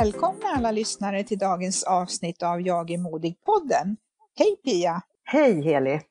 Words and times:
Välkomna 0.00 0.46
alla 0.56 0.70
lyssnare 0.70 1.24
till 1.24 1.38
dagens 1.38 1.84
avsnitt 1.84 2.42
av 2.42 2.60
Jag 2.60 2.90
är 2.90 2.98
modig-podden. 2.98 3.96
Hej 4.38 4.56
Pia! 4.64 5.02
Hej 5.24 5.62
Heli! 5.62 6.09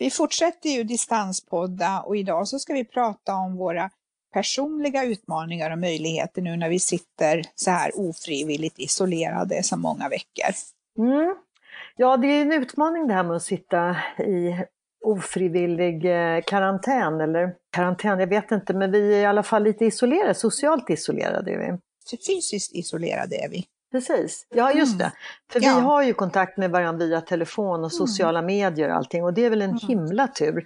Vi 0.00 0.10
fortsätter 0.10 0.70
ju 0.70 0.84
distanspodda 0.84 2.00
och 2.00 2.16
idag 2.16 2.48
så 2.48 2.58
ska 2.58 2.72
vi 2.72 2.84
prata 2.84 3.34
om 3.34 3.56
våra 3.56 3.90
personliga 4.32 5.04
utmaningar 5.04 5.70
och 5.70 5.78
möjligheter 5.78 6.42
nu 6.42 6.56
när 6.56 6.68
vi 6.68 6.78
sitter 6.78 7.42
så 7.54 7.70
här 7.70 7.90
ofrivilligt 7.94 8.78
isolerade 8.78 9.62
så 9.62 9.76
många 9.76 10.08
veckor. 10.08 10.54
Mm. 10.98 11.34
Ja, 11.96 12.16
det 12.16 12.26
är 12.26 12.42
en 12.42 12.52
utmaning 12.52 13.08
det 13.08 13.14
här 13.14 13.22
med 13.22 13.36
att 13.36 13.42
sitta 13.42 13.96
i 14.18 14.64
ofrivillig 15.04 16.04
eh, 16.04 16.42
karantän 16.46 17.20
eller 17.20 17.54
karantän, 17.72 18.20
jag 18.20 18.26
vet 18.26 18.50
inte, 18.50 18.74
men 18.74 18.92
vi 18.92 19.14
är 19.14 19.20
i 19.20 19.26
alla 19.26 19.42
fall 19.42 19.62
lite 19.62 19.84
isolerade, 19.84 20.34
socialt 20.34 20.90
isolerade 20.90 21.52
är 21.52 21.58
vi. 21.58 21.78
Fysiskt 22.26 22.74
isolerade 22.74 23.36
är 23.36 23.48
vi. 23.48 23.64
Precis, 23.92 24.46
ja 24.50 24.72
just 24.72 24.94
Mm. 24.94 24.98
det. 24.98 25.12
För 25.52 25.60
Ja. 25.64 25.74
vi 25.74 25.80
har 25.80 26.02
ju 26.02 26.14
kontakt 26.14 26.56
med 26.58 26.70
varandra 26.70 27.06
via 27.06 27.20
telefon 27.20 27.84
och 27.84 27.92
sociala 27.92 28.42
medier 28.42 28.88
och 28.90 28.96
allting 28.96 29.24
och 29.24 29.34
det 29.34 29.44
är 29.44 29.50
väl 29.50 29.62
en 29.62 29.70
Mm. 29.70 29.80
himla 29.88 30.28
tur. 30.28 30.64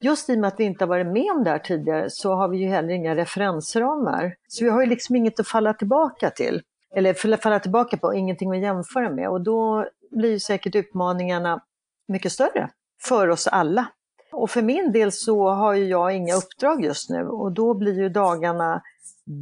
Just 0.00 0.30
i 0.30 0.34
och 0.34 0.38
med 0.38 0.48
att 0.48 0.60
vi 0.60 0.64
inte 0.64 0.84
har 0.84 0.88
varit 0.88 1.06
med 1.06 1.30
om 1.36 1.44
det 1.44 1.50
här 1.50 1.58
tidigare 1.58 2.10
så 2.10 2.34
har 2.34 2.48
vi 2.48 2.58
ju 2.58 2.68
heller 2.68 2.94
inga 2.94 3.16
referensramar. 3.16 4.34
Så 4.48 4.64
vi 4.64 4.70
har 4.70 4.80
ju 4.80 4.86
liksom 4.86 5.16
inget 5.16 5.40
att 5.40 5.48
falla 5.48 5.74
tillbaka 5.74 6.30
till. 6.30 6.62
Eller 6.94 7.36
falla 7.36 7.58
tillbaka 7.58 7.96
på, 7.96 8.14
ingenting 8.14 8.50
att 8.52 8.58
jämföra 8.62 9.10
med 9.10 9.28
och 9.28 9.40
då 9.40 9.86
blir 10.10 10.30
ju 10.30 10.38
säkert 10.40 10.74
utmaningarna 10.74 11.60
mycket 12.08 12.32
större 12.32 12.70
för 13.02 13.28
oss 13.28 13.46
alla. 13.46 13.86
Och 14.32 14.50
för 14.50 14.62
min 14.62 14.92
del 14.92 15.12
så 15.12 15.48
har 15.50 15.74
ju 15.74 15.84
jag 15.84 16.12
inga 16.16 16.34
uppdrag 16.34 16.84
just 16.84 17.10
nu 17.10 17.28
och 17.28 17.52
då 17.52 17.74
blir 17.74 17.98
ju 17.98 18.08
dagarna 18.08 18.82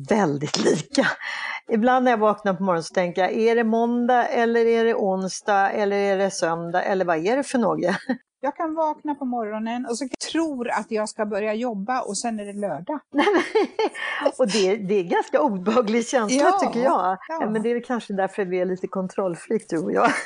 väldigt 0.08 0.64
lika. 0.64 1.06
Ibland 1.72 2.04
när 2.04 2.12
jag 2.12 2.18
vaknar 2.18 2.54
på 2.54 2.62
morgonen 2.62 2.82
så 2.82 2.94
tänker 2.94 3.22
jag, 3.22 3.32
är 3.32 3.54
det 3.54 3.64
måndag 3.64 4.26
eller 4.28 4.66
är 4.66 4.84
det 4.84 4.94
onsdag 4.94 5.70
eller 5.70 5.96
är 5.96 6.18
det 6.18 6.30
söndag 6.30 6.82
eller 6.82 7.04
vad 7.04 7.26
är 7.26 7.36
det 7.36 7.42
för 7.42 7.58
något? 7.58 7.96
Jag 8.41 8.56
kan 8.56 8.75
vakna 8.75 9.15
på 9.15 9.25
morgonen 9.25 9.87
och 9.87 9.99
så 9.99 10.09
tror 10.32 10.71
att 10.71 10.91
jag 10.91 11.09
ska 11.09 11.26
börja 11.26 11.54
jobba 11.54 12.00
och 12.00 12.19
sen 12.19 12.41
är 12.41 12.44
det 12.44 12.53
lördag. 12.53 13.00
och 14.38 14.47
det, 14.47 14.76
det 14.76 14.94
är 14.94 15.03
ganska 15.03 15.41
obehaglig 15.41 16.06
känsla 16.06 16.41
Ja, 16.41 16.59
tycker 16.59 16.81
jag. 16.84 17.19
ja. 17.28 17.50
Men 17.50 17.62
det 17.62 17.71
är 17.71 17.81
kanske 17.81 18.12
därför 18.12 18.44
vi 18.44 18.60
är 18.60 18.65
lite 18.65 18.87
kontrollfreak 18.87 19.62
du 19.69 19.78
och 19.78 19.93
jag. 19.93 20.09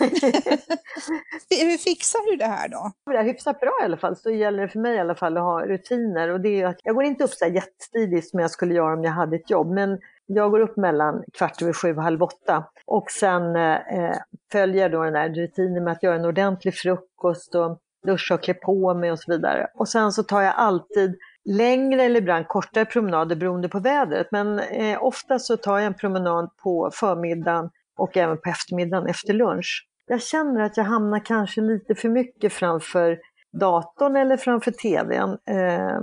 Hur 1.51 1.79
fixar 1.79 2.31
du 2.31 2.37
det 2.37 2.45
här 2.45 2.69
då? 2.69 2.93
det 3.07 3.17
är 3.17 3.25
hyfsat 3.25 3.61
bra 3.61 3.73
i 3.83 3.85
alla 3.85 3.97
fall, 3.97 4.17
så 4.17 4.31
gäller 4.31 4.63
det 4.63 4.69
för 4.69 4.79
mig 4.79 4.97
i 4.97 5.01
alla 5.01 5.15
fall 5.15 5.37
att 5.37 5.43
ha 5.43 5.67
rutiner. 5.67 6.29
Och 6.29 6.41
det 6.41 6.63
är 6.63 6.67
att 6.67 6.81
jag 6.85 6.95
går 6.95 7.05
inte 7.05 7.25
upp 7.25 7.31
så 7.31 7.45
här 7.45 7.53
jättetidigt 7.53 8.29
som 8.29 8.41
jag 8.41 8.51
skulle 8.51 8.75
göra 8.75 8.95
om 8.95 9.05
jag 9.05 9.13
hade 9.13 9.37
ett 9.37 9.51
jobb, 9.51 9.71
men 9.71 9.99
jag 10.27 10.51
går 10.51 10.61
upp 10.61 10.77
mellan 10.77 11.25
kvart 11.33 11.63
över 11.63 11.73
sju 11.73 11.97
och 11.97 12.03
halv 12.03 12.23
åtta. 12.23 12.65
Och 12.87 13.11
sen 13.11 13.57
eh, 13.57 14.17
följer 14.53 14.83
jag 14.83 14.93
då 14.93 15.05
den 15.05 15.15
här 15.15 15.29
rutinen 15.29 15.85
med 15.85 15.93
att 15.93 16.03
göra 16.03 16.15
en 16.15 16.25
ordentlig 16.25 16.75
frukost 16.75 17.55
och 17.55 17.79
duscha 18.07 18.35
och 18.35 18.43
klä 18.43 18.55
på 18.55 18.95
mig 18.95 19.13
och 19.13 19.19
så 19.19 19.33
vidare. 19.33 19.67
Och 19.75 19.89
sen 19.89 20.13
så 20.13 20.23
tar 20.23 20.41
jag 20.43 20.55
alltid 20.57 21.19
längre 21.45 22.03
eller 22.03 22.21
ibland 22.21 22.49
kortare 22.49 22.85
promenader 22.85 23.37
beroende 23.37 23.69
på 23.69 23.79
vädret. 23.79 24.29
Men 24.31 24.59
eh, 24.59 25.03
ofta 25.03 25.39
så 25.39 25.57
tar 25.57 25.79
jag 25.79 25.87
en 25.87 25.95
promenad 25.95 26.51
på 26.63 26.91
förmiddagen 26.93 27.71
och 27.99 28.17
även 28.17 28.37
på 28.37 28.51
eftermiddagen 28.51 29.07
efter 29.07 29.33
lunch. 29.33 29.89
Jag 30.07 30.23
känner 30.23 30.61
att 30.61 30.77
jag 30.77 30.85
hamnar 30.85 31.25
kanske 31.25 31.61
lite 31.61 31.95
för 31.95 32.09
mycket 32.09 32.53
framför 32.53 33.19
datorn 33.61 34.17
eller 34.17 34.37
framför 34.37 34.71
tvn. 34.71 35.31
Eh, 35.31 36.01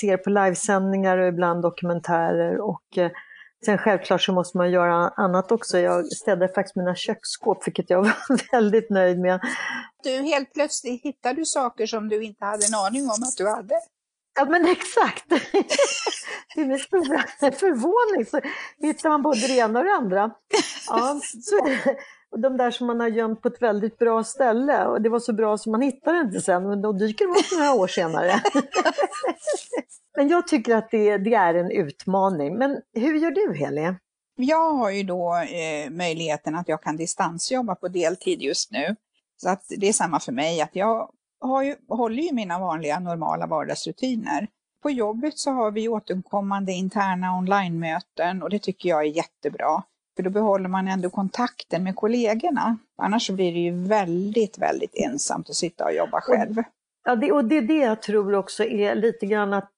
ser 0.00 0.16
på 0.16 0.30
livesändningar 0.30 1.18
och 1.18 1.28
ibland 1.28 1.62
dokumentärer 1.62 2.60
och 2.60 2.98
eh, 2.98 3.10
sen 3.64 3.78
självklart 3.78 4.22
så 4.22 4.32
måste 4.32 4.58
man 4.58 4.70
göra 4.70 5.08
annat 5.08 5.52
också. 5.52 5.78
Jag 5.78 6.06
städade 6.06 6.52
faktiskt 6.52 6.76
mina 6.76 6.94
köksskåp 6.94 7.66
vilket 7.66 7.90
jag 7.90 8.02
var 8.02 8.52
väldigt 8.52 8.90
nöjd 8.90 9.18
med. 9.18 9.40
Du, 10.02 10.10
helt 10.10 10.52
plötsligt 10.52 11.04
hittade 11.04 11.34
du 11.34 11.44
saker 11.44 11.86
som 11.86 12.08
du 12.08 12.24
inte 12.24 12.44
hade 12.44 12.64
en 12.66 12.74
aning 12.74 13.02
om 13.02 13.22
att 13.22 13.36
du 13.36 13.48
hade. 13.48 13.74
Ja 14.34 14.44
men 14.44 14.68
exakt! 14.68 15.28
Till 16.54 16.66
min 16.66 16.78
stora 16.78 17.24
förvåning 17.38 18.26
så 18.26 18.40
hittar 18.78 19.08
man 19.08 19.22
både 19.22 19.40
det 19.40 19.56
ena 19.56 19.78
och 19.78 19.84
det 19.84 19.92
andra. 19.92 20.30
Ja, 20.88 21.20
så. 21.42 21.68
Och 22.30 22.40
de 22.40 22.56
där 22.56 22.70
som 22.70 22.86
man 22.86 23.00
har 23.00 23.08
gömt 23.08 23.42
på 23.42 23.48
ett 23.48 23.62
väldigt 23.62 23.98
bra 23.98 24.24
ställe 24.24 24.86
och 24.86 25.02
det 25.02 25.08
var 25.08 25.20
så 25.20 25.32
bra 25.32 25.58
så 25.58 25.70
man 25.70 25.82
hittade 25.82 26.18
det 26.18 26.22
inte 26.22 26.40
sen 26.40 26.68
men 26.68 26.82
då 26.82 26.92
dyker 26.92 27.24
de 27.24 27.30
upp 27.30 27.60
några 27.60 27.82
år 27.82 27.86
senare. 27.86 28.32
Men 30.16 30.28
jag 30.28 30.46
tycker 30.46 30.76
att 30.76 30.90
det, 30.90 31.18
det 31.18 31.34
är 31.34 31.54
en 31.54 31.70
utmaning. 31.70 32.58
Men 32.58 32.80
hur 32.94 33.14
gör 33.14 33.30
du 33.30 33.54
Heli? 33.54 33.94
Jag 34.36 34.72
har 34.72 34.90
ju 34.90 35.02
då 35.02 35.34
eh, 35.36 35.90
möjligheten 35.90 36.54
att 36.54 36.68
jag 36.68 36.82
kan 36.82 36.96
distansjobba 36.96 37.74
på 37.74 37.88
deltid 37.88 38.42
just 38.42 38.70
nu. 38.70 38.96
Så 39.36 39.48
att 39.48 39.64
det 39.68 39.88
är 39.88 39.92
samma 39.92 40.20
för 40.20 40.32
mig, 40.32 40.60
att 40.60 40.76
jag 40.76 41.10
har 41.48 41.62
ju, 41.62 41.76
håller 41.88 42.22
ju 42.22 42.32
mina 42.32 42.58
vanliga 42.58 42.98
normala 42.98 43.46
vardagsrutiner. 43.46 44.48
På 44.82 44.90
jobbet 44.90 45.38
så 45.38 45.50
har 45.50 45.70
vi 45.70 45.88
återkommande 45.88 46.72
interna 46.72 47.38
online-möten 47.38 48.42
och 48.42 48.50
det 48.50 48.58
tycker 48.58 48.88
jag 48.88 49.00
är 49.00 49.16
jättebra. 49.16 49.82
För 50.16 50.22
då 50.22 50.30
behåller 50.30 50.68
man 50.68 50.88
ändå 50.88 51.10
kontakten 51.10 51.82
med 51.82 51.96
kollegorna. 51.96 52.78
Annars 53.02 53.26
så 53.26 53.32
blir 53.32 53.52
det 53.52 53.58
ju 53.58 53.86
väldigt, 53.86 54.58
väldigt 54.58 54.94
ensamt 54.94 55.50
att 55.50 55.56
sitta 55.56 55.84
och 55.84 55.94
jobba 55.94 56.20
själv. 56.20 56.62
Ja, 57.06 57.16
det, 57.16 57.32
och 57.32 57.44
det 57.44 57.56
är 57.56 57.62
det 57.62 57.78
jag 57.78 58.02
tror 58.02 58.34
också 58.34 58.64
är 58.64 58.94
lite 58.94 59.26
grann 59.26 59.52
att, 59.52 59.70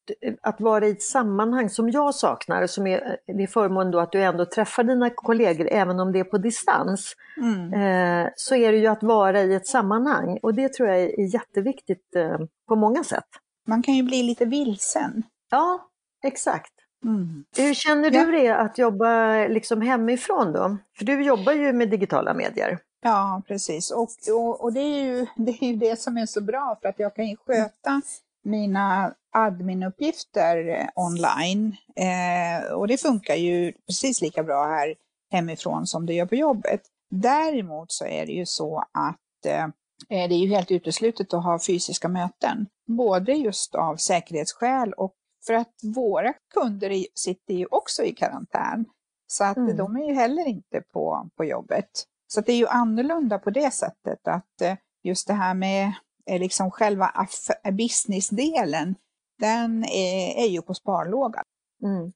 att 0.42 0.60
vara 0.60 0.86
i 0.86 0.90
ett 0.90 1.02
sammanhang 1.02 1.70
som 1.70 1.90
jag 1.90 2.14
saknar, 2.14 2.66
som 2.66 2.86
är, 2.86 3.16
det 3.26 3.42
är 3.42 3.46
förmånen 3.46 3.92
då 3.92 4.00
att 4.00 4.12
du 4.12 4.22
ändå 4.22 4.44
träffar 4.44 4.84
dina 4.84 5.10
kollegor 5.10 5.68
även 5.70 6.00
om 6.00 6.12
det 6.12 6.18
är 6.18 6.24
på 6.24 6.38
distans. 6.38 7.14
Mm. 7.36 7.72
Eh, 7.72 8.30
så 8.36 8.54
är 8.54 8.72
det 8.72 8.78
ju 8.78 8.86
att 8.86 9.02
vara 9.02 9.42
i 9.42 9.54
ett 9.54 9.66
sammanhang 9.66 10.38
och 10.42 10.54
det 10.54 10.72
tror 10.72 10.88
jag 10.88 10.98
är 11.00 11.34
jätteviktigt 11.34 12.16
eh, 12.16 12.38
på 12.68 12.76
många 12.76 13.04
sätt. 13.04 13.28
Man 13.68 13.82
kan 13.82 13.94
ju 13.94 14.02
bli 14.02 14.22
lite 14.22 14.44
vilsen. 14.44 15.22
Ja, 15.50 15.88
exakt. 16.24 16.72
Mm. 17.04 17.44
Hur 17.56 17.74
känner 17.74 18.10
du 18.10 18.32
det 18.32 18.50
att 18.50 18.78
jobba 18.78 19.34
liksom 19.46 19.80
hemifrån 19.80 20.52
då? 20.52 20.76
För 20.98 21.04
du 21.04 21.22
jobbar 21.22 21.52
ju 21.52 21.72
med 21.72 21.90
digitala 21.90 22.34
medier. 22.34 22.78
Ja, 23.06 23.42
precis. 23.46 23.90
Och, 23.90 24.10
och, 24.30 24.60
och 24.60 24.72
det, 24.72 24.80
är 24.80 25.04
ju, 25.04 25.26
det 25.36 25.50
är 25.50 25.66
ju 25.66 25.76
det 25.76 26.00
som 26.00 26.16
är 26.16 26.26
så 26.26 26.40
bra 26.40 26.78
för 26.82 26.88
att 26.88 26.98
jag 26.98 27.14
kan 27.14 27.26
ju 27.26 27.36
sköta 27.36 28.02
mina 28.44 29.14
adminuppgifter 29.32 30.68
eh, 30.68 30.86
online 30.94 31.76
eh, 31.96 32.72
och 32.72 32.88
det 32.88 33.00
funkar 33.00 33.34
ju 33.34 33.72
precis 33.86 34.22
lika 34.22 34.42
bra 34.42 34.66
här 34.66 34.94
hemifrån 35.30 35.86
som 35.86 36.06
det 36.06 36.14
gör 36.14 36.26
på 36.26 36.34
jobbet. 36.34 36.80
Däremot 37.10 37.92
så 37.92 38.06
är 38.06 38.26
det 38.26 38.32
ju 38.32 38.46
så 38.46 38.78
att 38.78 39.46
eh, 39.46 39.68
det 40.08 40.34
är 40.34 40.38
ju 40.38 40.48
helt 40.48 40.70
uteslutet 40.70 41.34
att 41.34 41.44
ha 41.44 41.58
fysiska 41.66 42.08
möten, 42.08 42.66
både 42.86 43.32
just 43.32 43.74
av 43.74 43.96
säkerhetsskäl 43.96 44.92
och 44.92 45.14
för 45.46 45.54
att 45.54 45.74
våra 45.96 46.32
kunder 46.54 47.06
sitter 47.14 47.54
ju 47.54 47.66
också 47.70 48.02
i 48.02 48.12
karantän. 48.12 48.84
Så 49.26 49.44
att 49.44 49.56
mm. 49.56 49.76
de 49.76 49.96
är 49.96 50.08
ju 50.08 50.14
heller 50.14 50.46
inte 50.46 50.82
på, 50.92 51.30
på 51.36 51.44
jobbet. 51.44 52.06
Så 52.26 52.40
det 52.40 52.52
är 52.52 52.56
ju 52.56 52.66
annorlunda 52.66 53.38
på 53.38 53.50
det 53.50 53.70
sättet 53.70 54.28
att 54.28 54.60
eh, 54.62 54.74
just 55.02 55.26
det 55.26 55.34
här 55.34 55.54
med 55.54 55.92
eh, 56.30 56.40
liksom 56.40 56.70
själva 56.70 57.26
businessdelen, 57.72 58.94
den 59.38 59.84
är, 59.84 60.44
är 60.44 60.48
ju 60.48 60.62
på 60.62 60.74
sparlåga. 60.74 61.42
Mm. 61.82 62.12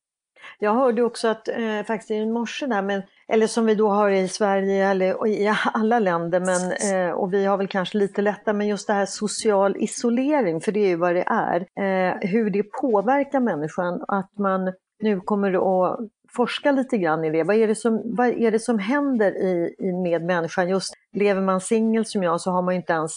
Jag 0.58 0.74
hörde 0.74 1.02
också 1.02 1.28
att 1.28 1.48
eh, 1.48 1.82
faktiskt 1.86 2.10
i 2.10 2.26
morse 2.26 2.66
där, 2.66 2.82
men, 2.82 3.02
eller 3.28 3.46
som 3.46 3.66
vi 3.66 3.74
då 3.74 3.88
har 3.88 4.10
i 4.10 4.28
Sverige 4.28 4.86
eller 4.86 5.26
i 5.26 5.54
alla 5.72 5.98
länder, 5.98 6.40
men, 6.40 6.72
eh, 6.72 7.12
och 7.12 7.32
vi 7.32 7.44
har 7.44 7.56
väl 7.56 7.68
kanske 7.68 7.98
lite 7.98 8.22
lättare, 8.22 8.54
men 8.54 8.66
just 8.66 8.86
det 8.86 8.92
här 8.92 9.06
social 9.06 9.76
isolering, 9.76 10.60
för 10.60 10.72
det 10.72 10.80
är 10.80 10.88
ju 10.88 10.96
vad 10.96 11.14
det 11.14 11.24
är, 11.26 11.60
eh, 11.60 12.16
hur 12.20 12.50
det 12.50 12.62
påverkar 12.62 13.40
människan, 13.40 14.04
att 14.08 14.38
man 14.38 14.72
nu 15.02 15.20
kommer 15.20 15.52
att 15.52 16.00
forska 16.36 16.72
lite 16.72 16.98
grann 16.98 17.24
i 17.24 17.30
det. 17.30 17.42
Vad 17.42 17.56
är 17.56 17.68
det 17.68 17.74
som, 17.74 18.02
vad 18.04 18.28
är 18.28 18.50
det 18.50 18.58
som 18.58 18.78
händer 18.78 19.32
i, 19.32 19.74
i 19.78 19.92
med 19.92 20.24
människan? 20.24 20.68
Just 20.68 20.94
lever 21.12 21.42
man 21.42 21.60
singel 21.60 22.04
som 22.04 22.22
jag 22.22 22.40
så 22.40 22.50
har 22.50 22.62
man 22.62 22.74
inte 22.74 22.92
ens 22.92 23.12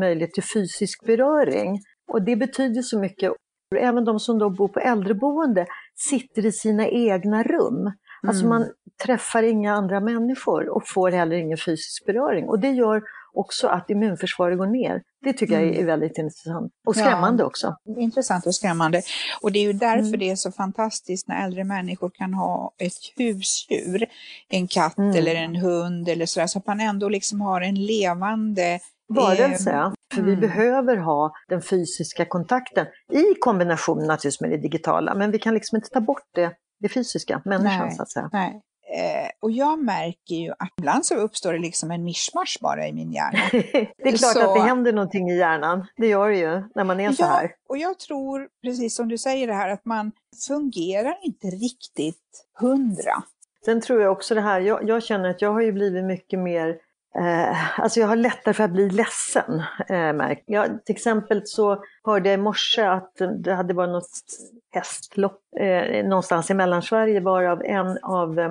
möjlighet 0.00 0.34
till 0.34 0.42
fysisk 0.42 1.06
beröring. 1.06 1.80
Och 2.12 2.22
det 2.22 2.36
betyder 2.36 2.82
så 2.82 2.98
mycket. 2.98 3.32
Även 3.76 4.04
de 4.04 4.20
som 4.20 4.38
då 4.38 4.50
bor 4.50 4.68
på 4.68 4.80
äldreboende 4.80 5.66
sitter 5.94 6.46
i 6.46 6.52
sina 6.52 6.88
egna 6.88 7.42
rum. 7.42 7.92
Alltså 8.26 8.44
mm. 8.44 8.58
Man 8.58 8.68
träffar 9.04 9.42
inga 9.42 9.74
andra 9.74 10.00
människor 10.00 10.68
och 10.68 10.82
får 10.88 11.10
heller 11.10 11.36
ingen 11.36 11.58
fysisk 11.58 12.06
beröring. 12.06 12.48
Och 12.48 12.60
det 12.60 12.70
gör 12.70 13.02
också 13.36 13.68
att 13.68 13.90
immunförsvaret 13.90 14.58
går 14.58 14.66
ner. 14.66 15.02
Det 15.24 15.32
tycker 15.32 15.54
mm. 15.54 15.66
jag 15.66 15.76
är 15.76 15.86
väldigt 15.86 16.18
intressant 16.18 16.72
och 16.86 16.96
skrämmande 16.96 17.42
ja, 17.42 17.46
också. 17.46 17.76
Intressant 17.98 18.46
och 18.46 18.54
skrämmande. 18.54 19.02
Och 19.40 19.52
det 19.52 19.58
är 19.58 19.62
ju 19.62 19.72
därför 19.72 20.08
mm. 20.08 20.18
det 20.18 20.30
är 20.30 20.36
så 20.36 20.52
fantastiskt 20.52 21.28
när 21.28 21.44
äldre 21.44 21.64
människor 21.64 22.10
kan 22.14 22.34
ha 22.34 22.72
ett 22.78 22.92
husdjur, 23.16 24.06
en 24.48 24.68
katt 24.68 24.98
mm. 24.98 25.16
eller 25.16 25.34
en 25.34 25.56
hund 25.56 26.08
eller 26.08 26.26
sådär, 26.26 26.46
så 26.46 26.58
att 26.58 26.66
man 26.66 26.80
ändå 26.80 27.08
liksom 27.08 27.40
har 27.40 27.60
en 27.60 27.74
levande 27.74 28.80
varelse. 29.08 29.70
Eh, 29.70 29.92
för 30.14 30.22
vi 30.22 30.32
mm. 30.32 30.40
behöver 30.40 30.96
ha 30.96 31.32
den 31.48 31.62
fysiska 31.62 32.24
kontakten 32.24 32.86
i 33.12 33.34
kombination 33.40 33.98
naturligtvis 33.98 34.40
med 34.40 34.50
det 34.50 34.56
digitala, 34.56 35.14
men 35.14 35.30
vi 35.30 35.38
kan 35.38 35.54
liksom 35.54 35.76
inte 35.76 35.88
ta 35.88 36.00
bort 36.00 36.28
det, 36.34 36.52
det 36.80 36.88
fysiska, 36.88 37.42
människan 37.44 37.86
nej, 37.86 37.96
så 37.96 38.02
att 38.02 38.10
säga. 38.10 38.30
Nej. 38.32 38.62
Eh, 38.96 39.30
och 39.40 39.50
jag 39.50 39.78
märker 39.84 40.34
ju 40.34 40.50
att 40.50 40.72
ibland 40.78 41.06
så 41.06 41.14
uppstår 41.14 41.52
det 41.52 41.58
liksom 41.58 41.90
en 41.90 42.04
mischmasch 42.04 42.58
bara 42.60 42.88
i 42.88 42.92
min 42.92 43.12
hjärna. 43.12 43.38
det 43.52 44.08
är 44.08 44.16
klart 44.16 44.32
så... 44.32 44.48
att 44.48 44.54
det 44.54 44.60
händer 44.60 44.92
någonting 44.92 45.30
i 45.30 45.36
hjärnan, 45.36 45.86
det 45.96 46.06
gör 46.06 46.28
det 46.28 46.36
ju 46.36 46.62
när 46.74 46.84
man 46.84 47.00
är 47.00 47.12
så 47.12 47.24
här. 47.24 47.50
och 47.68 47.78
jag 47.78 47.98
tror, 47.98 48.48
precis 48.62 48.96
som 48.96 49.08
du 49.08 49.18
säger 49.18 49.46
det 49.46 49.54
här, 49.54 49.68
att 49.68 49.84
man 49.84 50.12
fungerar 50.48 51.18
inte 51.22 51.46
riktigt 51.46 52.46
hundra. 52.60 53.22
Sen 53.64 53.80
tror 53.80 54.02
jag 54.02 54.12
också 54.12 54.34
det 54.34 54.40
här, 54.40 54.60
jag, 54.60 54.88
jag 54.88 55.02
känner 55.02 55.30
att 55.30 55.42
jag 55.42 55.52
har 55.52 55.60
ju 55.60 55.72
blivit 55.72 56.04
mycket 56.04 56.38
mer 56.38 56.76
Eh, 57.18 57.80
alltså 57.80 58.00
jag 58.00 58.06
har 58.06 58.16
lättare 58.16 58.54
för 58.54 58.64
att 58.64 58.70
bli 58.70 58.90
ledsen. 58.90 59.62
Eh, 59.88 60.36
jag, 60.46 60.84
till 60.84 60.94
exempel 60.94 61.42
så 61.44 61.82
hörde 62.04 62.28
jag 62.28 62.38
i 62.38 62.42
morse 62.42 62.82
att 62.82 63.12
det 63.44 63.54
hade 63.54 63.74
varit 63.74 63.90
något 63.90 64.10
hästlopp 64.74 65.40
eh, 65.60 66.04
någonstans 66.04 66.50
i 66.50 66.54
Mellansverige 66.54 67.20
varav 67.20 67.62
en 67.64 67.98
av 68.02 68.38
eh, 68.38 68.50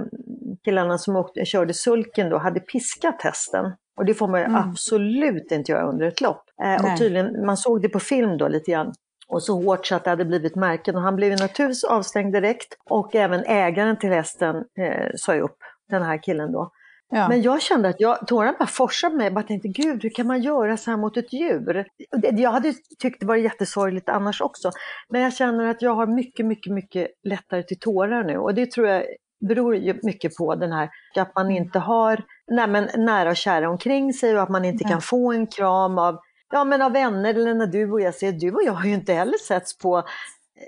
killarna 0.63 0.97
som 0.97 1.15
åkte, 1.15 1.45
körde 1.45 1.73
sulken 1.73 2.29
då 2.29 2.37
hade 2.37 2.59
piskat 2.59 3.21
hästen. 3.21 3.73
Och 3.97 4.05
det 4.05 4.13
får 4.13 4.27
man 4.27 4.41
mm. 4.41 4.55
absolut 4.55 5.51
inte 5.51 5.71
göra 5.71 5.89
under 5.89 6.05
ett 6.05 6.21
lopp. 6.21 6.43
Eh, 6.63 6.85
och 6.85 6.97
tydligen, 6.97 7.45
man 7.45 7.57
såg 7.57 7.81
det 7.81 7.89
på 7.89 7.99
film 7.99 8.37
då 8.37 8.47
lite 8.47 8.71
grann. 8.71 8.93
Och 9.27 9.43
så 9.43 9.61
hårt 9.61 9.85
så 9.85 9.95
att 9.95 10.03
det 10.03 10.09
hade 10.09 10.25
blivit 10.25 10.55
märken. 10.55 10.95
Och 10.95 11.01
han 11.01 11.15
blev 11.15 11.31
naturligtvis 11.31 11.83
avstängd 11.83 12.33
direkt. 12.33 12.77
Och 12.89 13.15
även 13.15 13.43
ägaren 13.43 13.99
till 13.99 14.09
hästen 14.09 14.55
eh, 14.55 15.11
sa 15.15 15.35
upp 15.35 15.57
den 15.89 16.03
här 16.03 16.23
killen 16.23 16.51
då. 16.51 16.71
Ja. 17.09 17.27
Men 17.29 17.41
jag 17.41 17.61
kände 17.61 17.89
att 17.89 17.99
jag, 17.99 18.27
tårarna 18.27 18.55
bara 18.59 18.67
forsade 18.67 19.15
mig. 19.15 19.25
Jag 19.25 19.33
bara 19.33 19.43
tänkte, 19.43 19.67
gud 19.67 20.03
hur 20.03 20.09
kan 20.09 20.27
man 20.27 20.41
göra 20.41 20.77
så 20.77 20.91
här 20.91 20.97
mot 20.97 21.17
ett 21.17 21.33
djur? 21.33 21.85
Jag 22.33 22.51
hade 22.51 22.73
tyckt 22.99 23.19
det 23.19 23.25
var 23.25 23.35
jättesorgligt 23.35 24.09
annars 24.09 24.41
också. 24.41 24.71
Men 25.09 25.21
jag 25.21 25.33
känner 25.33 25.65
att 25.65 25.81
jag 25.81 25.95
har 25.95 26.07
mycket, 26.07 26.45
mycket, 26.45 26.73
mycket 26.73 27.07
lättare 27.23 27.63
till 27.63 27.79
tårar 27.79 28.23
nu. 28.23 28.37
Och 28.37 28.53
det 28.53 28.71
tror 28.71 28.87
jag 28.87 29.03
beror 29.47 29.75
ju 29.75 29.99
mycket 30.03 30.35
på 30.35 30.55
den 30.55 30.71
här 30.71 30.89
att 31.15 31.35
man 31.35 31.51
inte 31.51 31.79
har 31.79 32.23
nej, 32.47 32.67
men, 32.67 32.89
nära 32.97 33.29
och 33.29 33.35
kära 33.35 33.69
omkring 33.69 34.13
sig 34.13 34.35
och 34.35 34.43
att 34.43 34.49
man 34.49 34.65
inte 34.65 34.83
nej. 34.83 34.91
kan 34.91 35.01
få 35.01 35.31
en 35.31 35.47
kram 35.47 35.97
av, 35.97 36.19
ja, 36.51 36.63
men 36.63 36.81
av 36.81 36.91
vänner 36.91 37.33
eller 37.33 37.53
när 37.53 37.67
du 37.67 37.91
och 37.91 38.01
jag 38.01 38.15
ser, 38.15 38.31
du 38.31 38.51
och 38.51 38.63
jag 38.65 38.73
har 38.73 38.85
ju 38.85 38.93
inte 38.93 39.13
heller 39.13 39.37
setts 39.37 39.77
på 39.77 40.03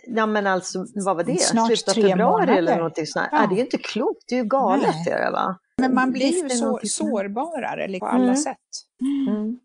Ja 0.08 0.26
men 0.26 0.48
alltså, 0.48 0.86
vad 1.06 1.16
var 1.16 1.24
det? 1.24 1.42
Snart 1.42 1.68
Slutet 1.68 1.88
av 1.88 1.94
februari 1.94 2.18
månader. 2.18 2.58
eller 2.58 2.78
någonting 2.78 3.06
sånt. 3.06 3.28
Ja. 3.32 3.42
Ja, 3.42 3.48
det 3.48 3.54
är 3.54 3.58
ju 3.58 3.64
inte 3.64 3.78
klokt, 3.78 4.24
det 4.28 4.36
är 4.36 4.40
ju 4.40 4.46
galet 4.46 4.96
Nej. 5.06 5.06
det 5.06 5.32
va? 5.32 5.58
Men 5.82 5.94
man 5.94 6.12
blir 6.12 6.44
ju 6.44 6.50
så, 6.50 6.80
sårbarare 6.84 7.88
liksom, 7.88 8.10
på 8.10 8.16
alla 8.16 8.24
mm. 8.24 8.36
sätt. 8.36 8.58
Mm. 9.28 9.60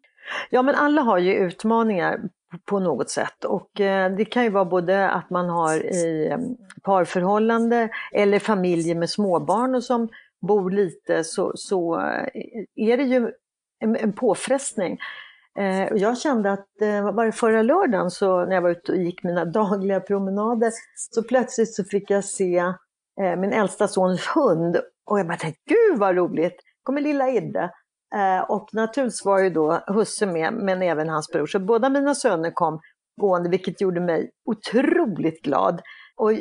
Ja 0.50 0.62
men 0.62 0.74
alla 0.74 1.02
har 1.02 1.18
ju 1.18 1.34
utmaningar 1.34 2.20
på 2.64 2.78
något 2.78 3.10
sätt 3.10 3.44
och 3.44 3.80
eh, 3.80 4.16
det 4.16 4.24
kan 4.24 4.44
ju 4.44 4.50
vara 4.50 4.64
både 4.64 5.10
att 5.10 5.30
man 5.30 5.48
har 5.48 5.86
i 5.86 6.28
eh, 6.28 6.38
parförhållande 6.82 7.88
eller 8.12 8.38
familjer 8.38 8.94
med 8.94 9.10
småbarn 9.10 9.74
och 9.74 9.84
som 9.84 10.08
bor 10.42 10.70
lite 10.70 11.24
så, 11.24 11.52
så 11.54 12.00
eh, 12.00 12.26
är 12.76 12.96
det 12.96 13.02
ju 13.02 13.32
en, 13.80 13.96
en 13.96 14.12
påfrestning. 14.12 14.98
Eh, 15.58 15.88
jag 15.94 16.18
kände 16.18 16.52
att 16.52 16.80
eh, 16.80 17.12
var 17.12 17.26
det 17.26 17.32
förra 17.32 17.62
lördagen 17.62 18.10
så 18.10 18.44
när 18.44 18.54
jag 18.54 18.62
var 18.62 18.70
ute 18.70 18.92
och 18.92 18.98
gick 18.98 19.22
mina 19.22 19.44
dagliga 19.54 20.00
promenader 20.00 20.72
så 21.10 21.22
plötsligt 21.22 21.74
så 21.74 21.84
fick 21.84 22.10
jag 22.10 22.24
se 22.24 22.72
min 23.38 23.52
äldsta 23.52 23.88
sons 23.88 24.26
hund 24.26 24.76
och 25.04 25.18
jag 25.18 25.26
bara 25.26 25.36
tänkte, 25.36 25.60
gud 25.66 25.98
vad 25.98 26.16
roligt, 26.16 26.56
kommer 26.82 27.00
lilla 27.00 27.30
Idde. 27.30 27.70
Eh, 28.14 28.40
och 28.40 28.68
naturligtvis 28.72 29.24
var 29.24 29.38
ju 29.38 29.50
då 29.50 29.82
husse 29.86 30.26
med, 30.26 30.54
men 30.54 30.82
även 30.82 31.08
hans 31.08 31.28
bror. 31.28 31.46
Så 31.46 31.58
båda 31.58 31.88
mina 31.88 32.14
söner 32.14 32.50
kom 32.50 32.80
gående, 33.20 33.48
vilket 33.48 33.80
gjorde 33.80 34.00
mig 34.00 34.30
otroligt 34.44 35.42
glad. 35.42 35.82
Och, 36.16 36.32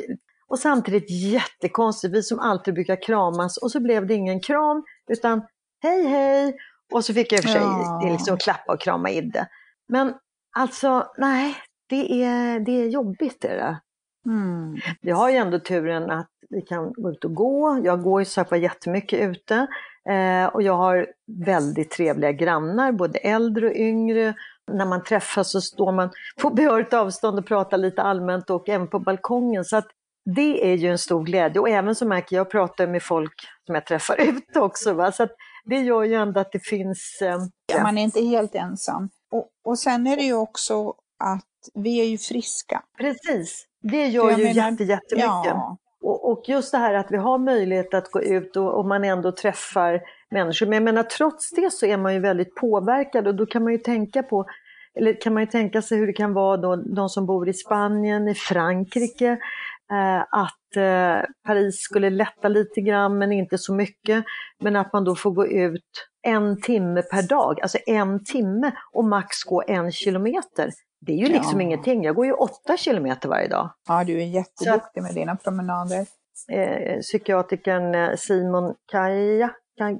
och 0.48 0.58
samtidigt 0.58 1.10
jättekonstigt, 1.10 2.14
vi 2.14 2.22
som 2.22 2.38
alltid 2.38 2.74
brukar 2.74 3.02
kramas 3.02 3.56
och 3.56 3.70
så 3.70 3.80
blev 3.80 4.06
det 4.06 4.14
ingen 4.14 4.40
kram, 4.40 4.84
utan 5.12 5.42
hej 5.82 6.06
hej. 6.06 6.56
Och 6.92 7.04
så 7.04 7.14
fick 7.14 7.32
jag 7.32 7.38
i 7.38 7.40
och 7.40 7.44
för 7.44 7.50
sig 7.50 7.62
ja. 7.62 8.08
liksom 8.12 8.36
klappa 8.36 8.72
och 8.72 8.80
krama 8.80 9.10
Idde. 9.10 9.46
Men 9.88 10.14
alltså, 10.56 11.12
nej, 11.18 11.56
det 11.88 12.24
är, 12.24 12.60
det 12.60 12.72
är 12.72 12.88
jobbigt. 12.88 13.40
Det. 13.40 13.80
Mm. 14.26 14.76
Vi 15.00 15.10
har 15.10 15.30
ju 15.30 15.36
ändå 15.36 15.58
turen 15.58 16.10
att 16.10 16.30
vi 16.50 16.62
kan 16.62 16.92
gå 16.92 17.10
ut 17.10 17.24
och 17.24 17.34
gå. 17.34 17.80
Jag 17.84 18.02
går 18.02 18.20
ju 18.20 18.24
så 18.24 18.44
här 18.50 18.56
jättemycket 18.56 19.20
ute 19.20 19.66
eh, 20.08 20.46
och 20.46 20.62
jag 20.62 20.76
har 20.76 21.06
väldigt 21.46 21.90
trevliga 21.90 22.32
grannar, 22.32 22.92
både 22.92 23.18
äldre 23.18 23.66
och 23.66 23.76
yngre. 23.76 24.34
När 24.72 24.86
man 24.86 25.04
träffas 25.04 25.52
så 25.52 25.60
står 25.60 25.92
man 25.92 26.10
på 26.40 26.50
behörigt 26.50 26.94
avstånd 26.94 27.38
och 27.38 27.46
pratar 27.46 27.78
lite 27.78 28.02
allmänt 28.02 28.50
och 28.50 28.68
även 28.68 28.88
på 28.88 28.98
balkongen. 28.98 29.64
Så 29.64 29.76
att 29.76 29.86
det 30.24 30.72
är 30.72 30.74
ju 30.74 30.88
en 30.88 30.98
stor 30.98 31.22
glädje 31.24 31.60
och 31.60 31.68
även 31.68 31.94
så 31.94 32.06
märker 32.06 32.36
jag, 32.36 32.40
jag 32.40 32.50
pratar 32.50 32.86
med 32.86 33.02
folk 33.02 33.32
som 33.66 33.74
jag 33.74 33.86
träffar 33.86 34.20
ute 34.20 34.60
också. 34.60 34.92
Va? 34.92 35.12
Så 35.12 35.22
att 35.22 35.32
det 35.64 35.80
gör 35.80 36.02
ju 36.02 36.14
ändå 36.14 36.40
att 36.40 36.52
det 36.52 36.66
finns... 36.66 37.18
Eh, 37.22 37.38
ja. 37.72 37.82
Man 37.82 37.98
är 37.98 38.02
inte 38.02 38.24
helt 38.24 38.54
ensam. 38.54 39.08
Och, 39.30 39.48
och 39.64 39.78
sen 39.78 40.06
är 40.06 40.16
det 40.16 40.22
ju 40.22 40.34
också 40.34 40.94
att 41.24 41.44
vi 41.74 42.00
är 42.00 42.04
ju 42.04 42.18
friska. 42.18 42.82
Precis, 42.98 43.66
det 43.82 44.06
gör 44.06 44.30
ju 44.30 44.36
menar, 44.36 44.70
jätte, 44.70 44.84
jättemycket. 44.84 45.26
Ja. 45.26 45.76
Och, 46.02 46.30
och, 46.30 46.48
just 46.48 46.72
det 46.72 46.78
här 46.78 46.94
att 46.94 47.06
vi 47.10 47.16
har 47.16 47.38
möjlighet 47.38 47.94
att 47.94 48.10
gå 48.10 48.22
ut 48.22 48.56
och, 48.56 48.78
och, 48.78 48.86
man 48.86 49.04
ändå 49.04 49.32
träffar 49.32 50.00
människor. 50.30 50.66
Men 50.66 50.72
jag 50.72 50.82
menar 50.82 51.02
trots 51.02 51.50
det 51.50 51.72
så 51.72 51.86
är 51.86 51.96
man 51.96 52.14
ju 52.14 52.20
väldigt 52.20 52.54
påverkad 52.54 53.26
och 53.26 53.34
då 53.34 53.46
kan 53.46 53.62
man 53.62 53.72
ju 53.72 53.78
tänka 53.78 54.22
på 54.22 54.46
eller 54.94 55.20
kan 55.20 55.34
man 55.34 55.42
ju 55.42 55.46
tänka 55.46 55.82
sig 55.82 55.98
hur 55.98 56.06
det 56.06 56.12
kan 56.12 56.32
vara 56.32 56.56
då 56.56 56.76
de 56.76 57.08
som 57.08 57.26
bor 57.26 57.48
i 57.48 57.54
Spanien, 57.54 58.28
i 58.28 58.34
Frankrike, 58.34 59.38
eh, 59.92 60.20
att 60.20 60.76
eh, 60.76 61.30
Paris 61.46 61.80
skulle 61.80 62.10
lätta 62.10 62.48
lite 62.48 62.80
grann 62.80 63.18
men 63.18 63.32
inte 63.32 63.58
så 63.58 63.74
mycket. 63.74 64.24
Men 64.60 64.76
att 64.76 64.92
man 64.92 65.04
då 65.04 65.14
får 65.14 65.30
gå 65.30 65.46
ut 65.46 66.08
en 66.22 66.60
timme 66.60 67.02
per 67.02 67.22
dag, 67.22 67.60
alltså 67.60 67.78
en 67.86 68.24
timme 68.24 68.72
och 68.92 69.04
max 69.04 69.42
gå 69.44 69.62
en 69.66 69.92
kilometer. 69.92 70.70
Det 71.06 71.12
är 71.12 71.16
ju 71.16 71.26
liksom 71.26 71.60
ja. 71.60 71.66
ingenting. 71.66 72.04
Jag 72.04 72.14
går 72.14 72.26
ju 72.26 72.32
åtta 72.32 72.76
kilometer 72.76 73.28
varje 73.28 73.48
dag. 73.48 73.70
Ja, 73.88 74.04
du 74.04 74.22
är 74.22 74.26
jätteduktig 74.26 75.02
med 75.02 75.14
dina 75.14 75.36
promenader. 75.36 76.06
Eh, 76.48 77.00
psykiatrikern 77.00 77.94
eh, 77.94 78.16
Simon 78.16 78.74
Kaja, 78.92 79.50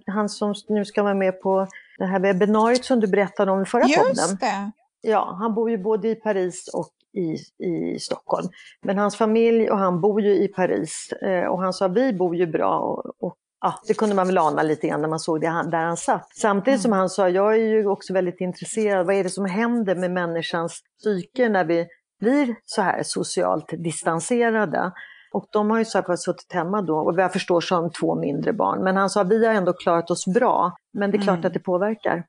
han 0.06 0.28
som 0.28 0.54
nu 0.68 0.85
ska 0.85 1.02
vara 1.02 1.14
med 1.14 1.40
på 1.40 1.66
det 1.99 2.04
här 2.04 2.21
webbinariet 2.21 2.85
som 2.85 3.00
du 3.00 3.06
berättade 3.06 3.50
om 3.52 3.62
i 3.62 3.64
förra 3.64 3.82
Just 3.82 3.97
podden. 3.97 4.37
Det. 4.40 4.71
Ja, 5.11 5.37
han 5.40 5.54
bor 5.54 5.71
ju 5.71 5.78
både 5.78 6.09
i 6.09 6.14
Paris 6.14 6.68
och 6.68 6.90
i, 7.12 7.37
i 7.66 7.99
Stockholm. 7.99 8.49
Men 8.82 8.99
hans 8.99 9.16
familj 9.16 9.71
och 9.71 9.78
han 9.78 10.00
bor 10.00 10.21
ju 10.21 10.44
i 10.44 10.49
Paris 10.49 11.12
eh, 11.12 11.44
och 11.44 11.59
han 11.59 11.73
sa 11.73 11.88
vi 11.88 12.12
bor 12.12 12.37
ju 12.37 12.47
bra 12.47 12.78
och, 12.78 13.25
och 13.26 13.37
ja, 13.62 13.75
det 13.87 13.95
kunde 13.95 14.14
man 14.14 14.26
väl 14.26 14.38
ana 14.38 14.62
lite 14.62 14.88
grann 14.88 15.00
när 15.00 15.09
man 15.09 15.21
såg 15.21 15.40
det 15.40 15.47
där 15.47 15.85
han 15.85 15.97
satt. 15.97 16.28
Samtidigt 16.37 16.81
som 16.81 16.88
mm. 16.88 16.99
han 16.99 17.09
sa, 17.09 17.28
jag 17.28 17.54
är 17.54 17.59
ju 17.59 17.87
också 17.87 18.12
väldigt 18.12 18.40
intresserad, 18.40 19.07
vad 19.07 19.14
är 19.14 19.25
det 19.25 19.31
som 19.31 19.45
händer 19.45 19.95
med 19.95 20.11
människans 20.11 20.81
psyke 20.99 21.49
när 21.49 21.64
vi 21.64 21.87
blir 22.21 22.54
så 22.64 22.83
här 22.83 23.02
socialt 23.02 23.66
distanserade? 23.85 24.92
Och 25.33 25.47
de 25.52 25.71
har 25.71 25.78
ju 25.78 25.85
så 25.85 25.99
här 25.99 26.16
suttit 26.16 26.52
hemma 26.52 26.83
då 26.83 26.97
och 26.97 27.21
jag 27.21 27.33
förstår 27.33 27.64
de 27.71 27.90
två 27.90 28.14
mindre 28.14 28.52
barn. 28.52 28.85
Men 28.85 28.97
han 28.97 29.11
sa, 29.11 29.23
vi 29.23 29.47
har 29.47 29.54
ändå 29.54 29.73
klarat 29.73 30.11
oss 30.11 30.26
bra, 30.26 30.76
men 30.92 31.11
det 31.11 31.16
är 31.16 31.23
klart 31.23 31.38
mm. 31.38 31.47
att 31.47 31.54
det 31.54 31.61
påverkar. 31.61 32.25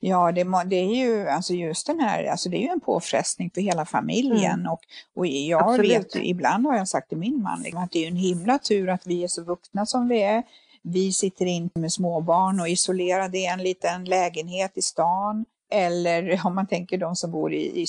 Ja, 0.00 0.32
det, 0.32 0.44
det, 0.66 0.76
är 0.76 0.94
ju 0.94 1.28
alltså 1.28 1.54
just 1.54 1.86
den 1.86 2.00
här, 2.00 2.24
alltså 2.24 2.48
det 2.48 2.56
är 2.56 2.60
ju 2.60 2.68
en 2.68 2.80
påfrestning 2.80 3.50
för 3.54 3.60
hela 3.60 3.84
familjen. 3.84 4.66
Och, 4.66 4.80
och 5.14 5.26
jag 5.26 5.62
Absolut. 5.62 5.90
vet, 5.90 6.16
ibland 6.16 6.66
har 6.66 6.76
jag 6.76 6.88
sagt 6.88 7.08
till 7.08 7.18
min 7.18 7.42
man 7.42 7.62
liksom, 7.62 7.82
att 7.82 7.92
det 7.92 8.04
är 8.04 8.08
en 8.08 8.16
himla 8.16 8.58
tur 8.58 8.88
att 8.88 9.06
vi 9.06 9.24
är 9.24 9.28
så 9.28 9.42
vuxna 9.42 9.86
som 9.86 10.08
vi 10.08 10.22
är. 10.22 10.42
Vi 10.82 11.12
sitter 11.12 11.46
inte 11.46 11.80
med 11.80 11.92
småbarn 11.92 12.60
och 12.60 12.68
isolerade 12.68 13.38
i 13.38 13.46
en 13.46 13.62
liten 13.62 14.04
lägenhet 14.04 14.72
i 14.74 14.82
stan. 14.82 15.44
Eller 15.70 16.40
om 16.46 16.54
man 16.54 16.66
tänker 16.66 16.98
de 16.98 17.16
som 17.16 17.30
bor 17.30 17.52
i, 17.52 17.82
i, 17.82 17.86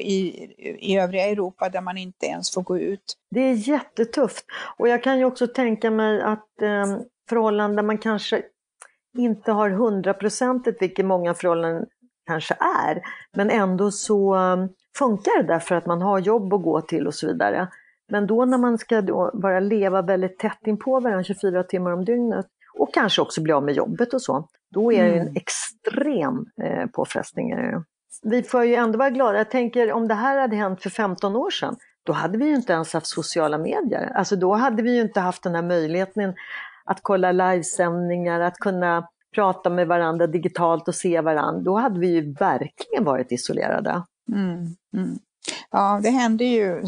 i, 0.00 0.48
i 0.78 0.96
övriga 0.98 1.24
Europa 1.24 1.68
där 1.68 1.80
man 1.80 1.98
inte 1.98 2.26
ens 2.26 2.50
får 2.50 2.62
gå 2.62 2.78
ut. 2.78 3.16
Det 3.30 3.40
är 3.40 3.68
jättetufft. 3.68 4.44
Och 4.76 4.88
jag 4.88 5.02
kan 5.02 5.18
ju 5.18 5.24
också 5.24 5.46
tänka 5.46 5.90
mig 5.90 6.22
att 6.22 6.62
eh, 6.62 6.98
förhållanden 7.28 7.76
där 7.76 7.82
man 7.82 7.98
kanske 7.98 8.42
inte 9.18 9.52
har 9.52 9.70
hundraprocentigt, 9.70 10.82
vilket 10.82 11.06
många 11.06 11.34
förhållanden 11.34 11.86
kanske 12.26 12.54
är, 12.88 13.02
men 13.36 13.50
ändå 13.50 13.90
så 13.90 14.36
um, 14.36 14.68
funkar 14.98 15.42
det 15.42 15.48
därför 15.48 15.74
att 15.74 15.86
man 15.86 16.02
har 16.02 16.18
jobb 16.18 16.54
att 16.54 16.62
gå 16.62 16.80
till 16.80 17.06
och 17.06 17.14
så 17.14 17.26
vidare. 17.26 17.68
Men 18.12 18.26
då 18.26 18.44
när 18.44 18.58
man 18.58 18.78
ska 18.78 19.00
då 19.00 19.30
bara 19.34 19.60
leva 19.60 20.02
väldigt 20.02 20.38
tätt 20.38 20.66
inpå 20.66 21.00
varandra 21.00 21.24
24 21.24 21.62
timmar 21.62 21.90
om 21.90 22.04
dygnet 22.04 22.46
och 22.78 22.94
kanske 22.94 23.22
också 23.22 23.42
bli 23.42 23.52
av 23.52 23.64
med 23.64 23.74
jobbet 23.74 24.14
och 24.14 24.22
så, 24.22 24.48
då 24.74 24.92
är 24.92 25.04
det 25.04 25.10
en 25.10 25.20
mm. 25.20 25.34
extrem 25.36 26.46
eh, 26.62 26.86
påfrestning. 26.86 27.54
Vi 28.22 28.42
får 28.42 28.64
ju 28.64 28.74
ändå 28.74 28.98
vara 28.98 29.10
glada. 29.10 29.38
Jag 29.38 29.50
tänker 29.50 29.92
om 29.92 30.08
det 30.08 30.14
här 30.14 30.38
hade 30.38 30.56
hänt 30.56 30.82
för 30.82 30.90
15 30.90 31.36
år 31.36 31.50
sedan, 31.50 31.76
då 32.06 32.12
hade 32.12 32.38
vi 32.38 32.44
ju 32.44 32.54
inte 32.54 32.72
ens 32.72 32.92
haft 32.92 33.06
sociala 33.06 33.58
medier. 33.58 34.12
Alltså 34.14 34.36
då 34.36 34.54
hade 34.54 34.82
vi 34.82 34.94
ju 34.94 35.00
inte 35.02 35.20
haft 35.20 35.42
den 35.42 35.54
här 35.54 35.62
möjligheten 35.62 36.34
att 36.90 36.98
kolla 37.02 37.32
livesändningar, 37.32 38.40
att 38.40 38.56
kunna 38.56 39.08
prata 39.34 39.70
med 39.70 39.86
varandra 39.86 40.26
digitalt 40.26 40.88
och 40.88 40.94
se 40.94 41.20
varandra, 41.20 41.62
då 41.62 41.78
hade 41.78 42.00
vi 42.00 42.08
ju 42.08 42.32
verkligen 42.32 43.04
varit 43.04 43.32
isolerade. 43.32 44.02
Mm, 44.32 44.76
mm. 44.96 45.18
Ja, 45.70 46.00
det 46.02 46.10
hände 46.10 46.44
ju 46.44 46.82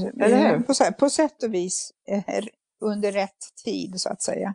på, 0.67 0.75
på 0.99 1.11
sätt 1.11 1.43
och 1.43 1.55
vis 1.55 1.91
eh, 2.09 2.45
under 2.81 3.13
rätt 3.13 3.39
tid 3.65 3.95
så 3.97 4.09
att 4.09 4.23
säga. 4.23 4.55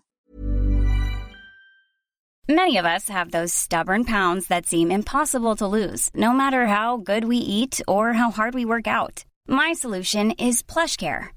Many 2.50 2.80
of 2.80 2.86
us 2.86 3.10
have 3.10 3.32
those 3.32 3.54
stubborn 3.56 4.06
pounds 4.06 4.48
that 4.48 4.66
seem 4.66 4.92
impossible 4.92 5.56
to 5.56 5.68
lose, 5.68 6.10
no 6.14 6.34
matter 6.34 6.66
how 6.66 6.98
good 6.98 7.24
we 7.24 7.38
eat 7.38 7.82
or 7.88 8.14
how 8.14 8.32
hard 8.32 8.56
we 8.56 8.66
work 8.66 8.88
out. 8.88 9.26
My 9.48 9.76
solution 9.76 10.32
is 10.32 10.64
plush 10.64 10.98
care. 10.98 11.37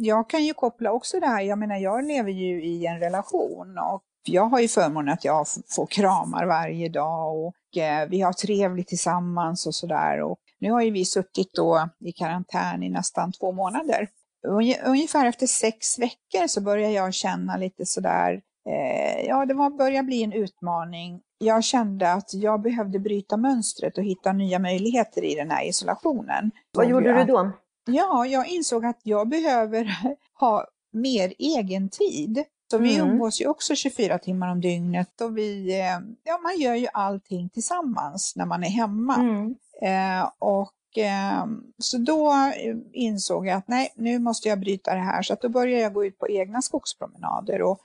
Jag 0.00 0.30
kan 0.30 0.44
ju 0.44 0.54
koppla 0.54 0.92
också 0.92 1.20
det 1.20 1.26
här, 1.26 1.42
jag 1.42 1.58
menar 1.58 1.76
jag 1.76 2.04
lever 2.04 2.30
ju 2.30 2.64
i 2.64 2.86
en 2.86 2.98
relation 2.98 3.78
och 3.78 4.02
jag 4.22 4.44
har 4.44 4.60
ju 4.60 4.68
förmånen 4.68 5.14
att 5.14 5.24
jag 5.24 5.46
får 5.76 5.86
kramar 5.86 6.46
varje 6.46 6.88
dag 6.88 7.36
och 7.36 7.76
eh, 7.76 8.08
vi 8.08 8.20
har 8.20 8.32
trevligt 8.32 8.88
tillsammans 8.88 9.66
och 9.66 9.74
sådär. 9.74 10.22
Och 10.22 10.38
nu 10.60 10.70
har 10.70 10.82
ju 10.82 10.90
vi 10.90 11.04
suttit 11.04 11.52
då 11.52 11.88
i 12.00 12.12
karantän 12.12 12.82
i 12.82 12.88
nästan 12.88 13.32
två 13.32 13.52
månader. 13.52 14.08
Ungefär 14.86 15.26
efter 15.26 15.46
sex 15.46 15.98
veckor 15.98 16.46
så 16.46 16.60
börjar 16.60 16.90
jag 16.90 17.14
känna 17.14 17.56
lite 17.56 17.86
sådär, 17.86 18.40
eh, 18.68 19.26
ja 19.26 19.46
det 19.46 19.54
var, 19.54 19.70
börjar 19.70 20.02
bli 20.02 20.22
en 20.22 20.32
utmaning. 20.32 21.20
Jag 21.38 21.64
kände 21.64 22.12
att 22.12 22.34
jag 22.34 22.62
behövde 22.62 22.98
bryta 22.98 23.36
mönstret 23.36 23.98
och 23.98 24.04
hitta 24.04 24.32
nya 24.32 24.58
möjligheter 24.58 25.24
i 25.24 25.34
den 25.34 25.50
här 25.50 25.68
isolationen. 25.68 26.50
Vad 26.76 26.88
gjorde 26.88 27.12
du 27.12 27.24
då? 27.24 27.52
Ja, 27.88 28.26
jag 28.26 28.48
insåg 28.48 28.84
att 28.84 29.00
jag 29.02 29.28
behöver 29.28 29.98
ha 30.40 30.66
mer 30.92 31.34
egen 31.38 31.88
tid. 31.88 32.44
Så 32.70 32.78
vi 32.78 32.96
mm. 32.96 33.10
umgås 33.10 33.40
ju 33.40 33.46
också 33.46 33.74
24 33.74 34.18
timmar 34.18 34.48
om 34.52 34.60
dygnet 34.60 35.20
och 35.20 35.38
vi, 35.38 35.80
eh, 35.80 35.98
ja 36.24 36.38
man 36.42 36.58
gör 36.58 36.74
ju 36.74 36.86
allting 36.92 37.48
tillsammans 37.48 38.32
när 38.36 38.46
man 38.46 38.64
är 38.64 38.68
hemma. 38.68 39.14
Mm. 39.14 39.54
Eh, 39.82 40.30
och 40.38 40.98
eh, 40.98 41.46
så 41.78 41.98
då 41.98 42.34
insåg 42.92 43.46
jag 43.46 43.56
att 43.56 43.68
nej, 43.68 43.92
nu 43.96 44.18
måste 44.18 44.48
jag 44.48 44.60
bryta 44.60 44.94
det 44.94 45.00
här. 45.00 45.22
Så 45.22 45.32
att 45.32 45.40
då 45.40 45.48
började 45.48 45.82
jag 45.82 45.94
gå 45.94 46.04
ut 46.04 46.18
på 46.18 46.28
egna 46.28 46.62
skogspromenader 46.62 47.62
och 47.62 47.80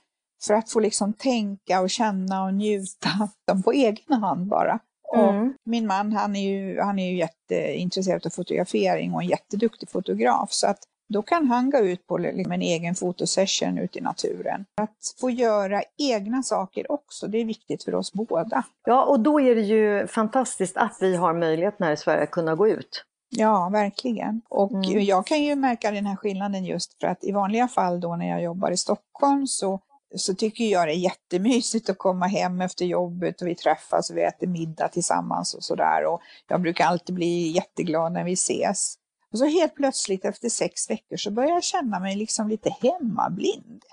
för 0.46 0.54
att 0.54 0.70
få 0.70 0.80
liksom 0.80 1.12
tänka 1.12 1.80
och 1.80 1.90
känna 1.90 2.44
och 2.44 2.54
njuta 2.54 3.08
dem 3.46 3.62
på 3.62 3.72
egen 3.72 4.22
hand 4.22 4.46
bara. 4.46 4.78
Mm. 5.14 5.48
Och 5.48 5.54
min 5.64 5.86
man 5.86 6.12
han 6.12 6.36
är, 6.36 6.50
ju, 6.50 6.80
han 6.80 6.98
är 6.98 7.10
ju 7.10 7.16
jätteintresserad 7.16 8.26
av 8.26 8.30
fotografering 8.30 9.14
och 9.14 9.22
en 9.22 9.28
jätteduktig 9.28 9.90
fotograf. 9.90 10.52
Så 10.52 10.66
att 10.66 10.78
då 11.08 11.22
kan 11.22 11.48
han 11.48 11.70
gå 11.70 11.78
ut 11.78 12.06
på 12.06 12.18
liksom 12.18 12.52
en 12.52 12.62
egen 12.62 12.94
fotosession 12.94 13.78
ute 13.78 13.98
i 13.98 14.02
naturen. 14.02 14.64
Att 14.80 15.14
få 15.20 15.30
göra 15.30 15.82
egna 15.98 16.42
saker 16.42 16.92
också, 16.92 17.26
det 17.26 17.38
är 17.38 17.44
viktigt 17.44 17.84
för 17.84 17.94
oss 17.94 18.12
båda. 18.12 18.64
Ja, 18.84 19.04
och 19.04 19.20
då 19.20 19.40
är 19.40 19.54
det 19.54 19.60
ju 19.60 20.06
fantastiskt 20.06 20.76
att 20.76 20.96
vi 21.00 21.16
har 21.16 21.34
möjligheten 21.34 21.86
här 21.86 21.92
i 21.92 21.96
Sverige 21.96 22.22
att 22.22 22.30
kunna 22.30 22.54
gå 22.54 22.68
ut. 22.68 23.04
Ja, 23.36 23.68
verkligen. 23.72 24.42
Och 24.48 24.72
mm. 24.72 25.04
jag 25.04 25.26
kan 25.26 25.42
ju 25.42 25.54
märka 25.54 25.90
den 25.90 26.06
här 26.06 26.16
skillnaden 26.16 26.64
just 26.64 27.00
för 27.00 27.06
att 27.06 27.24
i 27.24 27.32
vanliga 27.32 27.68
fall 27.68 28.00
då 28.00 28.16
när 28.16 28.28
jag 28.28 28.42
jobbar 28.42 28.70
i 28.70 28.76
Stockholm 28.76 29.46
så 29.46 29.80
så 30.16 30.34
tycker 30.34 30.64
jag 30.64 30.88
det 30.88 30.92
är 30.92 30.96
jättemysigt 30.96 31.90
att 31.90 31.98
komma 31.98 32.26
hem 32.26 32.60
efter 32.60 32.84
jobbet 32.84 33.42
och 33.42 33.48
vi 33.48 33.54
träffas 33.54 34.10
och 34.10 34.16
vi 34.16 34.22
äter 34.22 34.46
middag 34.46 34.88
tillsammans 34.88 35.54
och 35.54 35.64
sådär. 35.64 36.06
Och 36.06 36.20
jag 36.48 36.62
brukar 36.62 36.86
alltid 36.86 37.14
bli 37.14 37.48
jätteglad 37.48 38.12
när 38.12 38.24
vi 38.24 38.32
ses. 38.32 38.94
Och 39.32 39.38
så 39.38 39.44
helt 39.44 39.74
plötsligt 39.74 40.24
efter 40.24 40.48
sex 40.48 40.90
veckor 40.90 41.16
så 41.16 41.30
börjar 41.30 41.50
jag 41.50 41.64
känna 41.64 42.00
mig 42.00 42.16
liksom 42.16 42.48
lite 42.48 42.70
hemmablind. 42.70 43.84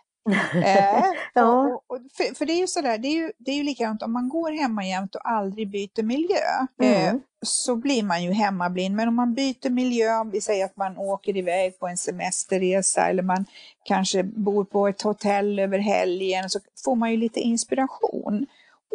Eh, 0.63 1.03
Ja. 1.33 1.65
och, 1.65 1.83
och, 1.87 1.97
för, 2.13 2.35
för 2.35 2.45
det 2.45 2.53
är 2.53 2.57
ju 2.59 2.67
sådär, 2.67 2.97
det 2.97 3.07
är 3.07 3.15
ju, 3.15 3.31
det 3.37 3.51
är 3.51 3.55
ju 3.55 3.63
likadant 3.63 4.03
om 4.03 4.11
man 4.13 4.29
går 4.29 4.51
hemma 4.51 4.85
jämt 4.85 5.15
och 5.15 5.29
aldrig 5.29 5.69
byter 5.71 6.03
miljö. 6.03 6.35
Eh, 6.81 7.07
Mm. 7.07 7.21
så 7.45 7.75
blir 7.75 8.03
man 8.03 8.23
ju 8.23 8.31
hemmablind. 8.31 8.95
Men 8.95 9.07
om 9.07 9.15
man 9.15 9.33
byter 9.33 9.69
miljö, 9.69 10.23
vi 10.23 10.41
säger 10.41 10.65
att 10.65 10.77
man 10.77 10.97
åker 10.97 11.37
iväg 11.37 11.79
på 11.79 11.87
en 11.87 11.97
semesterresa 11.97 13.07
eller 13.09 13.23
man 13.23 13.45
kanske 13.83 14.23
bor 14.23 14.63
på 14.63 14.87
ett 14.87 15.01
hotell 15.01 15.59
över 15.59 15.79
helgen, 15.79 16.49
så 16.49 16.59
får 16.85 16.95
man 16.95 17.11
ju 17.11 17.17
lite 17.17 17.39
inspiration. 17.39 18.45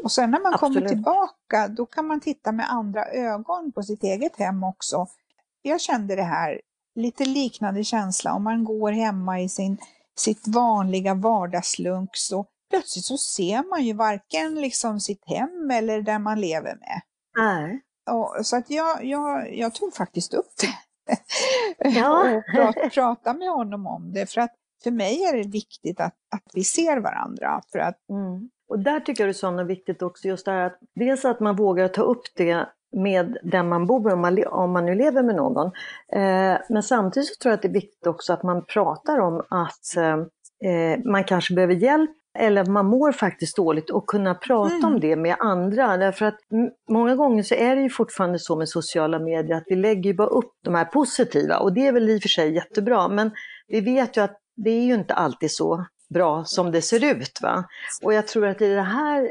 Och 0.03 0.13
sen 0.13 0.31
när 0.31 0.41
man 0.41 0.53
kommer 0.53 0.77
Absolut. 0.77 0.89
tillbaka, 0.89 1.69
då 1.69 1.87
kan 1.87 2.07
man 2.07 2.21
titta 2.21 2.53
med 2.53 2.71
andra 2.73 3.05
ögon 3.07 3.73
på 3.73 3.83
sitt 3.83 4.03
eget 4.05 4.37
hem 4.39 4.65
också. 4.65 5.07
Jag 5.63 5.81
kände 5.81 6.17
det 6.17 6.23
här, 6.23 6.61
lite 6.95 7.25
liknande 7.25 7.85
känsla 7.85 8.33
om 8.33 8.45
man 8.45 8.65
går 8.65 8.93
hemma 8.93 9.41
i 9.41 9.49
sin, 9.49 9.79
sitt 10.19 10.49
vanliga 10.49 11.15
vardagslunk 11.15 12.11
så 12.13 12.47
plötsligt 12.71 13.05
så 13.05 13.19
ser 13.19 13.71
man 13.71 13.85
ju 13.85 13.93
varken 13.93 14.55
liksom 14.55 15.01
sitt 15.01 15.23
hem 15.27 15.71
eller 15.71 16.03
där 16.03 16.19
man 16.19 16.41
lever 16.41 16.77
med. 16.77 17.01
Nej. 17.39 17.83
Och, 18.11 18.47
så 18.47 18.57
att 18.57 18.71
jag, 18.71 19.05
jag, 19.05 19.57
jag 19.57 19.75
tog 19.75 19.95
faktiskt 19.95 20.35
upp 20.35 20.51
det. 20.61 20.75
Ja. 21.89 22.37
och 22.37 22.45
prat, 22.55 22.93
prata 22.93 23.35
med 23.35 23.49
honom 23.49 23.87
om 23.87 24.13
det. 24.13 24.31
För 24.31 24.41
att 24.41 24.55
för 24.83 24.91
mig 24.91 25.25
är 25.25 25.37
det 25.37 25.49
viktigt 25.49 26.01
att, 26.01 26.15
att 26.31 26.51
vi 26.55 26.65
ser 26.65 27.01
varandra. 27.01 27.61
För 27.73 27.79
att, 27.79 27.97
Mm. 28.11 28.51
Och 28.69 28.79
där 28.79 29.01
tycker 29.01 29.23
jag 29.23 29.29
det 29.29 29.31
är 29.31 29.59
så 29.59 29.65
viktigt 29.65 30.03
också, 30.03 30.29
just 30.29 30.45
det 30.45 30.53
här 30.53 30.67
att 30.67 30.79
dels 30.95 31.25
att 31.25 31.41
man 31.41 31.57
vågar 31.57 31.89
ta 31.89 32.03
upp 32.03 32.23
det 32.37 32.69
med 32.97 33.39
den 33.43 33.69
man 33.69 33.87
bor 33.87 34.01
med, 34.01 34.13
om 34.13 34.21
man, 34.21 34.45
om 34.47 34.73
man 34.73 34.87
nu 34.87 34.95
lever 34.95 35.23
med 35.23 35.35
någon. 35.35 35.67
Eh, 36.13 36.59
men 36.69 36.83
samtidigt 36.83 37.29
så 37.29 37.35
tror 37.43 37.51
jag 37.51 37.57
att 37.57 37.63
det 37.63 37.69
är 37.69 37.73
viktigt 37.73 38.07
också 38.07 38.33
att 38.33 38.43
man 38.43 38.65
pratar 38.65 39.19
om 39.19 39.43
att 39.51 39.97
eh, 39.97 40.71
eh, 40.71 40.99
man 41.05 41.25
kanske 41.25 41.55
behöver 41.55 41.75
hjälp 41.75 42.11
eller 42.39 42.63
att 42.63 42.69
man 42.69 42.87
mår 42.87 43.13
faktiskt 43.13 43.57
dåligt 43.57 43.91
och 43.91 44.07
kunna 44.07 44.35
prata 44.35 44.75
Mm. 44.75 44.85
om 44.85 45.01
det 45.01 45.17
med 45.17 45.37
andra. 45.39 45.97
Därför 45.97 46.27
att 46.27 46.39
många 46.91 47.15
gånger 47.15 47.43
så 47.43 47.55
är 47.55 47.77
det 47.77 47.83
ju 47.83 47.91
fortfarande 47.91 48.39
så 48.39 48.57
med 48.57 48.69
sociala 48.69 49.19
medier 49.19 49.57
att 49.57 49.65
vi 49.67 49.77
lägger 49.77 50.11
ju 50.11 50.15
bara 50.15 50.29
upp 50.29 50.53
de 50.65 50.75
här 50.75 50.85
positiva 50.85 51.57
och 51.59 51.73
det 51.73 51.87
är 51.87 51.93
väl 51.93 52.09
i 52.11 52.19
och 52.19 52.23
för 52.23 52.29
sig 52.29 52.55
jättebra 52.55 53.09
men 53.09 53.31
vi 53.69 53.81
vet 53.81 54.17
ju 54.17 54.21
att 54.21 54.37
det 54.57 54.71
är 54.71 54.83
ju 54.83 54.95
inte 54.95 55.15
alltid 55.15 55.51
så 55.51 55.87
bra 56.15 56.45
som 56.45 56.71
det 56.73 56.83
ser 56.83 57.05
ut. 57.05 57.39
Va? 57.43 57.65
Och 58.03 58.15
jag 58.15 58.27
tror 58.27 58.47
att 58.47 58.63
i 58.63 58.75
det 58.75 58.83
här, 58.83 59.29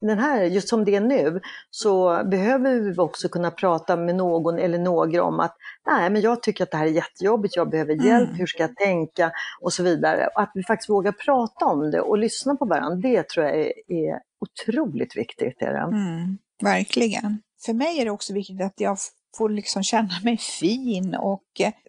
den 0.00 0.18
här, 0.18 0.42
just 0.44 0.68
som 0.68 0.84
det 0.84 0.94
är 0.94 1.00
nu, 1.00 1.40
så 1.70 2.22
behöver 2.24 2.80
vi 2.80 2.98
också 2.98 3.28
kunna 3.28 3.50
prata 3.50 3.96
med 3.96 4.14
någon 4.16 4.58
eller 4.58 4.78
några 4.78 5.22
om 5.22 5.40
att 5.40 5.56
nej, 5.86 6.10
men 6.10 6.22
jag 6.22 6.42
tycker 6.42 6.64
att 6.64 6.70
det 6.70 6.76
här 6.76 6.86
är 6.86 6.90
jättejobbigt, 6.90 7.56
jag 7.56 7.70
behöver 7.70 7.94
hjälp, 8.06 8.28
Mm. 8.28 8.38
hur 8.38 8.46
ska 8.46 8.62
jag 8.62 8.76
tänka 8.76 9.32
och 9.60 9.72
så 9.72 9.82
vidare. 9.82 10.28
Och 10.34 10.42
att 10.42 10.50
vi 10.54 10.62
faktiskt 10.64 10.90
vågar 10.90 11.12
prata 11.12 11.64
om 11.64 11.90
det 11.90 12.00
och 12.00 12.18
lyssna 12.18 12.56
på 12.56 12.64
varandra, 12.64 13.08
det 13.08 13.28
tror 13.28 13.46
jag 13.46 13.56
är, 13.56 13.72
är 13.88 14.20
otroligt 14.40 15.16
viktigt. 15.16 15.62
Är 15.62 15.72
det. 15.72 15.78
mm, 15.78 16.38
verkligen. 16.62 17.42
För 17.66 17.72
mig 17.72 18.00
är 18.00 18.04
det 18.04 18.10
också 18.10 18.32
viktigt 18.32 18.62
att 18.62 18.74
jag 18.80 18.98
får 19.36 19.48
liksom 19.48 19.82
känna 19.82 20.14
mig 20.24 20.36
fin 20.36 21.14
och, 21.14 21.42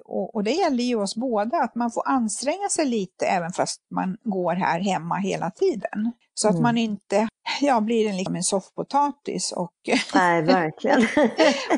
och, 0.06 0.36
och 0.36 0.44
det 0.44 0.52
gäller 0.52 0.84
ju 0.84 0.96
oss 0.96 1.16
båda, 1.16 1.58
att 1.58 1.76
man 1.76 1.92
får 1.92 2.04
anstränga 2.08 2.70
sig 2.70 2.86
lite 2.86 3.26
även 3.26 3.52
fast 3.52 3.82
man 3.92 4.18
går 4.24 4.54
här 4.54 4.80
hemma 4.80 5.16
hela 5.16 5.52
tiden. 5.52 6.12
Så 6.34 6.48
att 6.48 6.54
Mm. 6.54 6.64
man 6.64 6.78
inte 6.78 7.28
ja, 7.62 7.82
blir 7.82 8.10
en, 8.10 8.18
liksom 8.18 8.36
en 8.36 8.44
soffpotatis 8.44 9.52
och, 9.52 9.74
Nej, 10.16 10.42
verkligen. 10.42 11.02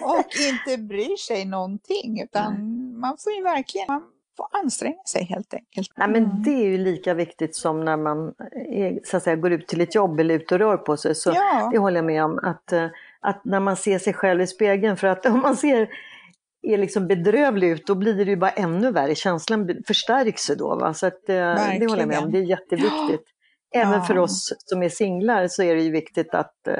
och 0.02 0.26
inte 0.50 0.82
bryr 0.84 1.16
sig 1.18 1.46
någonting. 1.46 2.22
Utan 2.24 2.54
man 3.00 3.18
får 3.20 3.34
ju 3.34 3.44
verkligen 3.44 3.86
man 3.88 4.02
får 4.38 4.48
anstränga 4.64 5.04
sig 5.08 5.24
helt 5.24 5.54
enkelt. 5.54 5.92
Nej, 5.98 6.08
men 6.10 6.24
Mm. 6.26 6.44
det 6.44 6.52
är 6.52 6.66
ju 6.66 6.78
lika 6.78 7.14
viktigt 7.14 7.56
som 7.56 7.86
när 7.86 7.98
man 7.98 8.34
är, 8.70 9.00
så 9.04 9.18
att 9.18 9.24
säga, 9.24 9.36
går 9.36 9.52
ut 9.52 9.68
till 9.68 9.82
ett 9.82 9.96
jobb 9.96 10.20
eller 10.20 10.36
ut 10.36 10.52
och 10.52 10.60
rör 10.60 10.78
på 10.78 10.98
sig. 10.98 11.16
Så 11.16 11.32
Ja. 11.36 11.70
Det 11.74 11.78
håller 11.80 11.96
jag 11.98 12.06
med 12.06 12.24
om. 12.24 12.40
Att, 12.44 12.72
eh, 12.72 12.86
att 13.22 13.46
när 13.46 13.60
man 13.60 13.76
ser 13.78 14.00
sig 14.00 14.14
själv 14.14 14.42
i 14.42 14.48
spegeln, 14.48 14.98
för 14.98 15.08
att 15.08 15.26
om 15.34 15.40
man 15.42 15.58
ser 15.58 15.90
är 16.68 16.78
liksom 16.78 17.08
bedrövlig 17.08 17.70
ut, 17.70 17.88
då 17.88 17.96
blir 17.96 18.14
det 18.26 18.32
ju 18.32 18.38
bara 18.38 18.52
ännu 18.52 18.92
värre. 18.92 19.16
Känslan 19.16 19.70
förstärks 19.88 20.50
ju 20.50 20.56
då. 20.56 20.76
Va? 20.76 20.94
Så 20.94 21.08
att, 21.08 21.30
eh, 21.30 21.36
det 21.80 21.86
håller 21.90 22.00
jag 22.02 22.08
med 22.08 22.20
om. 22.20 22.32
Det 22.32 22.38
är 22.38 22.42
jätteviktigt. 22.44 23.24
Även 23.76 23.94
Ja. 23.94 24.02
för 24.02 24.18
oss 24.18 24.54
som 24.66 24.84
är 24.84 24.90
singlar 24.90 25.48
så 25.48 25.64
är 25.64 25.76
det 25.76 25.82
ju 25.82 25.92
viktigt 25.92 26.34
att... 26.34 26.68
eh, 26.68 26.74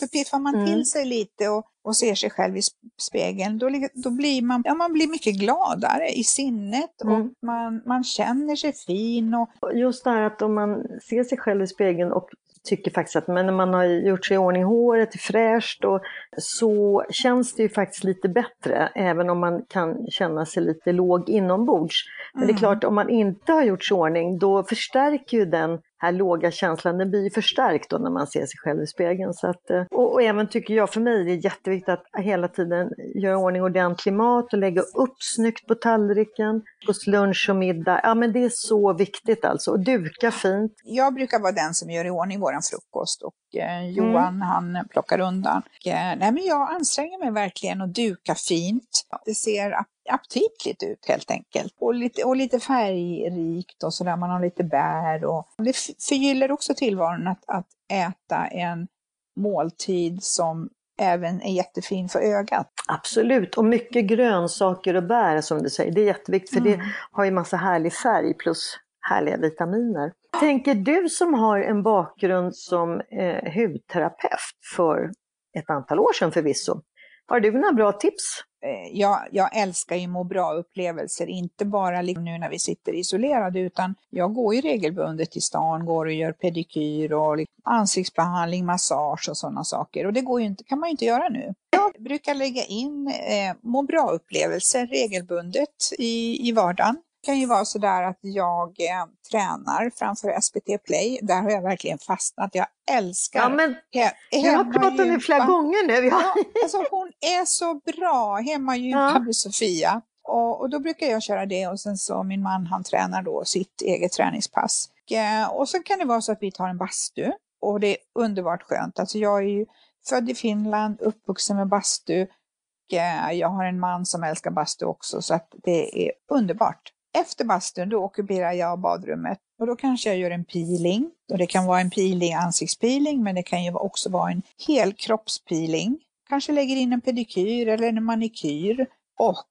För 0.00 0.06
piffar 0.06 0.38
man 0.38 0.54
Mm. 0.54 0.66
till 0.66 0.84
sig 0.86 1.04
lite 1.06 1.48
och, 1.48 1.64
och 1.84 1.96
ser 1.96 2.14
sig 2.14 2.30
själv 2.30 2.56
i 2.56 2.60
sp- 2.60 2.72
spegeln, 3.02 3.58
då, 3.58 3.70
då 3.94 4.10
blir 4.10 4.42
man, 4.42 4.62
ja, 4.64 4.74
man 4.74 4.92
blir 4.92 5.08
mycket 5.08 5.34
gladare 5.34 6.08
i 6.08 6.24
sinnet 6.24 7.00
och 7.04 7.10
Mm. 7.14 7.30
man, 7.46 7.82
man 7.86 8.04
känner 8.04 8.56
sig 8.56 8.72
fin. 8.72 9.34
Och, 9.34 9.48
Just 9.74 10.04
det 10.04 10.10
här 10.10 10.22
att 10.22 10.42
om 10.42 10.54
man 10.54 10.84
ser 11.08 11.24
sig 11.24 11.38
själv 11.38 11.62
i 11.62 11.66
spegeln 11.66 12.12
och 12.12 12.28
tycker 12.64 12.90
faktiskt 12.90 13.16
att 13.16 13.28
men 13.28 13.46
när 13.46 13.52
man 13.52 13.74
har 13.74 13.84
gjort 13.84 14.26
sig 14.26 14.34
i 14.34 14.38
ordning 14.38 14.64
håret 14.64 15.14
är 15.14 15.18
fräscht 15.18 15.84
och 15.84 16.00
så 16.38 17.04
känns 17.10 17.54
det 17.54 17.62
ju 17.62 17.68
faktiskt 17.68 18.04
lite 18.04 18.28
bättre 18.28 18.88
även 18.94 19.30
om 19.30 19.40
man 19.40 19.62
kan 19.68 20.06
känna 20.10 20.46
sig 20.46 20.62
lite 20.62 20.92
låg 20.92 21.28
inombords. 21.28 21.94
Men 22.34 22.40
det 22.46 22.46
är 22.46 22.52
Mm. 22.52 22.58
klart 22.58 22.84
om 22.84 22.94
man 22.94 23.10
inte 23.10 23.52
har 23.52 23.62
gjort 23.62 23.84
sig 23.84 23.96
i 23.96 24.00
ordning 24.00 24.38
då 24.38 24.64
förstärker 24.64 25.36
ju 25.36 25.44
den 25.44 25.78
här 26.02 26.12
låga 26.12 26.50
känslan, 26.50 26.98
den 26.98 27.10
blir 27.10 27.30
förstärkt 27.30 27.90
då 27.90 27.98
när 27.98 28.10
man 28.10 28.26
ser 28.26 28.46
sig 28.46 28.58
själv 28.64 28.82
i 28.82 28.86
spegeln. 28.86 29.34
Så 29.34 29.46
att, 29.46 29.70
eh, 29.70 29.82
och, 29.90 30.12
och 30.12 30.22
även 30.22 30.48
tycker 30.48 30.74
jag, 30.74 30.90
för 30.90 31.00
mig 31.00 31.20
är 31.20 31.24
det 31.24 31.34
jätteviktigt 31.34 31.88
att 31.88 32.04
hela 32.24 32.48
tiden 32.48 32.90
göra 33.14 33.38
ordning 33.38 33.62
ordentlig 33.62 34.12
mat 34.12 34.52
och 34.52 34.58
lägga 34.58 34.80
upp 34.80 35.16
snyggt 35.18 35.66
på 35.66 35.74
tallriken, 35.74 36.62
hos 36.86 37.06
lunch 37.06 37.46
och 37.50 37.56
middag. 37.56 38.00
Ja 38.02 38.14
men 38.14 38.32
det 38.32 38.44
är 38.44 38.50
så 38.52 38.92
viktigt 38.92 39.44
alltså, 39.44 39.70
och 39.70 39.80
duka 39.80 40.30
fint. 40.30 40.72
jag 40.84 41.14
brukar 41.14 41.40
vara 41.40 41.52
den 41.52 41.74
som 41.74 41.90
gör 41.90 42.04
i 42.04 42.10
ordning 42.10 42.40
våran 42.40 42.62
frukost 42.62 43.22
och 43.22 43.60
eh, 43.60 43.90
Johan 43.90 44.42
han 44.42 44.88
plockar 44.90 45.20
undan. 45.20 45.62
Och, 45.66 45.86
eh, 45.86 46.16
nej, 46.18 46.32
men 46.32 46.44
jag 46.44 46.74
anstränger 46.74 47.18
mig 47.18 47.30
verkligen 47.30 47.82
att 47.82 47.94
duka 47.94 48.34
fint. 48.34 49.06
Det 49.24 49.34
ser 49.34 49.70
aptitligt 50.10 50.82
ut 50.82 51.06
helt 51.08 51.30
enkelt. 51.30 51.74
Och 51.80 51.94
lite, 51.94 52.24
och 52.24 52.36
lite 52.36 52.60
färgrikt 52.60 53.82
och 53.82 53.94
sådär, 53.94 54.16
man 54.16 54.30
har 54.30 54.40
lite 54.40 54.64
bär. 54.64 55.24
Och 55.24 55.46
det 55.58 55.76
förgyller 56.08 56.52
också 56.52 56.74
tillvaron 56.74 57.28
att, 57.28 57.44
att 57.46 57.66
äta 57.92 58.46
en 58.46 58.88
måltid 59.36 60.22
som 60.22 60.68
även 61.00 61.42
är 61.42 61.52
jättefin 61.52 62.08
för 62.08 62.20
ögat. 62.20 62.72
Absolut, 62.88 63.54
och 63.54 63.64
mycket 63.64 64.04
grönsaker 64.04 64.94
och 64.94 65.02
bär 65.02 65.40
som 65.40 65.62
du 65.62 65.70
säger. 65.70 65.92
Det 65.92 66.00
är 66.00 66.06
jätteviktigt 66.06 66.54
för 66.54 66.60
Mm. 66.66 66.78
det 66.78 66.84
har 67.10 67.24
ju 67.24 67.30
massa 67.30 67.56
härlig 67.56 67.92
färg 67.92 68.34
plus 68.34 68.78
härliga 69.00 69.36
vitaminer. 69.36 70.12
Tänker 70.40 70.74
du 70.74 71.08
som 71.08 71.34
har 71.34 71.60
en 71.60 71.82
bakgrund 71.82 72.56
som 72.56 73.00
eh, 73.00 73.52
hudterapeut 73.54 74.40
för 74.76 75.10
ett 75.58 75.70
antal 75.70 75.98
år 75.98 76.12
sedan 76.12 76.32
förvisso. 76.32 76.80
Har 77.26 77.40
du 77.40 77.52
några 77.52 77.72
bra 77.72 77.92
tips? 77.92 78.24
Eh, 78.64 78.98
jag, 78.98 79.18
jag 79.30 79.56
älskar 79.56 79.96
ju 79.96 80.06
må 80.06 80.24
bra-upplevelser, 80.24 81.26
inte 81.26 81.64
bara 81.64 82.02
nu 82.02 82.38
när 82.38 82.50
vi 82.50 82.58
sitter 82.58 82.92
isolerade, 82.92 83.60
utan 83.60 83.94
jag 84.10 84.34
går 84.34 84.54
ju 84.54 84.60
regelbundet 84.60 85.30
till 85.30 85.42
stan, 85.42 85.86
går 85.86 86.06
och 86.06 86.12
gör 86.12 86.32
pedikyr 86.32 87.12
och 87.12 87.38
ansiktsbehandling, 87.64 88.66
massage 88.66 89.28
och 89.28 89.36
sådana 89.36 89.64
saker. 89.64 90.06
Och 90.06 90.12
det 90.12 90.20
går 90.20 90.40
ju 90.40 90.46
inte, 90.46 90.64
kan 90.64 90.78
man 90.78 90.88
ju 90.88 90.90
inte 90.90 91.04
göra 91.04 91.28
nu. 91.28 91.54
Jag 91.70 92.02
brukar 92.02 92.34
lägga 92.34 92.64
in 92.64 93.08
eh, 93.08 93.56
må 93.60 93.82
bra-upplevelser 93.82 94.86
regelbundet 94.86 95.92
i, 95.98 96.48
i 96.48 96.52
vardagen. 96.52 96.96
Kan 97.26 97.38
ju 97.38 97.46
vara 97.46 97.64
sådär 97.64 98.02
att 98.02 98.18
jag 98.20 98.68
eh, 98.68 99.06
tränar 99.30 99.90
framför 99.96 100.40
SPT 100.40 100.84
Play. 100.84 101.18
Där 101.22 101.42
har 101.42 101.50
jag 101.50 101.62
verkligen 101.62 101.98
fastnat. 101.98 102.50
Jag 102.54 102.66
älskar 102.90 103.40
Ja, 103.40 103.48
men 103.48 103.70
he- 103.70 104.10
vi 104.30 104.48
har 104.48 104.64
pratat 104.64 105.00
om 105.00 105.08
det 105.08 105.20
flera 105.20 105.44
gånger 105.44 105.86
nu. 105.86 106.06
Ja. 106.08 106.20
Ja, 106.36 106.42
alltså 106.62 106.84
hon 106.90 107.08
är 107.20 107.44
så 107.44 107.74
bra, 107.74 108.36
hemmagympa 108.36 109.10
Ja. 109.14 109.18
med 109.20 109.36
Sofia. 109.36 110.00
Och, 110.24 110.60
och 110.60 110.70
då 110.70 110.78
brukar 110.80 111.06
jag 111.06 111.22
köra 111.22 111.46
det 111.46 111.66
och 111.68 111.80
sen 111.80 111.96
så 111.96 112.22
min 112.22 112.42
man 112.42 112.66
han 112.66 112.84
tränar 112.84 113.22
då 113.22 113.44
sitt 113.44 113.82
eget 113.82 114.12
träningspass. 114.12 114.88
Och, 115.10 115.12
eh, 115.16 115.48
och 115.50 115.68
så 115.68 115.82
kan 115.82 115.98
det 115.98 116.04
vara 116.04 116.20
så 116.20 116.32
att 116.32 116.38
vi 116.42 116.52
tar 116.52 116.68
en 116.68 116.78
bastu 116.78 117.32
och 117.60 117.80
det 117.80 117.86
är 117.88 117.96
underbart 118.14 118.62
skönt. 118.62 118.98
Alltså 119.00 119.18
jag 119.18 119.38
är 119.38 119.42
ju 119.48 119.66
född 120.08 120.30
i 120.30 120.34
Finland, 120.34 121.00
uppvuxen 121.00 121.56
med 121.56 121.68
bastu. 121.68 122.22
Och, 122.22 122.98
eh, 122.98 123.32
jag 123.32 123.48
har 123.48 123.64
en 123.64 123.80
man 123.80 124.06
som 124.06 124.22
älskar 124.22 124.50
bastu 124.50 124.84
också 124.84 125.22
så 125.22 125.34
att 125.34 125.48
det 125.62 126.06
är 126.06 126.12
underbart. 126.30 126.92
Efter 127.18 127.44
bastun 127.44 127.88
då 127.88 128.04
ockuperar 128.04 128.52
jag 128.52 128.80
badrummet 128.80 129.38
och 129.60 129.66
då 129.66 129.76
kanske 129.76 130.08
jag 130.08 130.18
gör 130.18 130.30
en 130.30 130.44
peeling. 130.44 131.10
Och 131.32 131.38
det 131.38 131.46
kan 131.46 131.66
vara 131.66 131.80
en 131.80 131.90
peeling, 131.90 132.34
ansiktspeeling, 132.34 133.22
men 133.22 133.34
det 133.34 133.42
kan 133.42 133.64
ju 133.64 133.74
också 133.74 134.10
vara 134.10 134.30
en 134.30 134.42
helkroppspeeling. 134.66 135.98
Kanske 136.28 136.52
lägger 136.52 136.76
in 136.76 136.92
en 136.92 137.00
pedikyr 137.00 137.68
eller 137.68 137.88
en 137.88 138.04
manikyr. 138.04 138.86
Och 139.18 139.46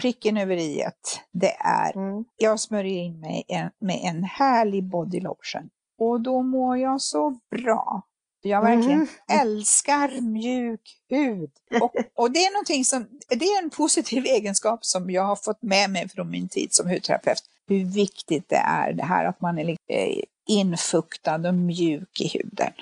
pricken 0.00 0.36
över 0.36 0.56
i 0.56 0.84
det 1.32 1.56
är, 1.58 1.96
Mm. 1.96 2.24
jag 2.36 2.60
smörjer 2.60 3.02
in 3.02 3.20
mig 3.20 3.44
med 3.80 4.00
en 4.02 4.24
härlig 4.24 4.84
body 4.84 5.20
lotion. 5.20 5.70
Och 5.98 6.20
då 6.20 6.42
mår 6.42 6.78
jag 6.78 7.00
så 7.00 7.40
bra. 7.50 8.02
Jag 8.42 8.62
verkligen 8.62 8.98
Mhm. 8.98 9.40
älskar 9.40 10.20
mjuk 10.20 10.80
hud. 11.10 11.50
Och, 11.82 11.94
och 12.14 12.30
det 12.30 12.38
är 12.38 12.52
någonting 12.52 12.84
som, 12.84 13.06
det 13.28 13.44
är 13.44 13.62
en 13.62 13.70
positiv 13.70 14.24
egenskap 14.26 14.84
som 14.84 15.10
jag 15.10 15.22
har 15.22 15.36
fått 15.36 15.62
med 15.62 15.90
mig 15.90 16.08
från 16.08 16.30
min 16.30 16.48
tid 16.48 16.72
som 16.74 16.88
hudterapeut. 16.88 17.42
hur 17.68 17.84
viktigt 17.84 18.48
det 18.48 18.56
är 18.66 18.92
det 18.92 19.02
här 19.04 19.24
att 19.24 19.40
man 19.40 19.58
är 19.58 19.68
eh, 19.88 20.22
infuktad 20.48 21.34
och 21.48 21.54
mjuk 21.54 22.20
i 22.20 22.28
huden. 22.28 22.72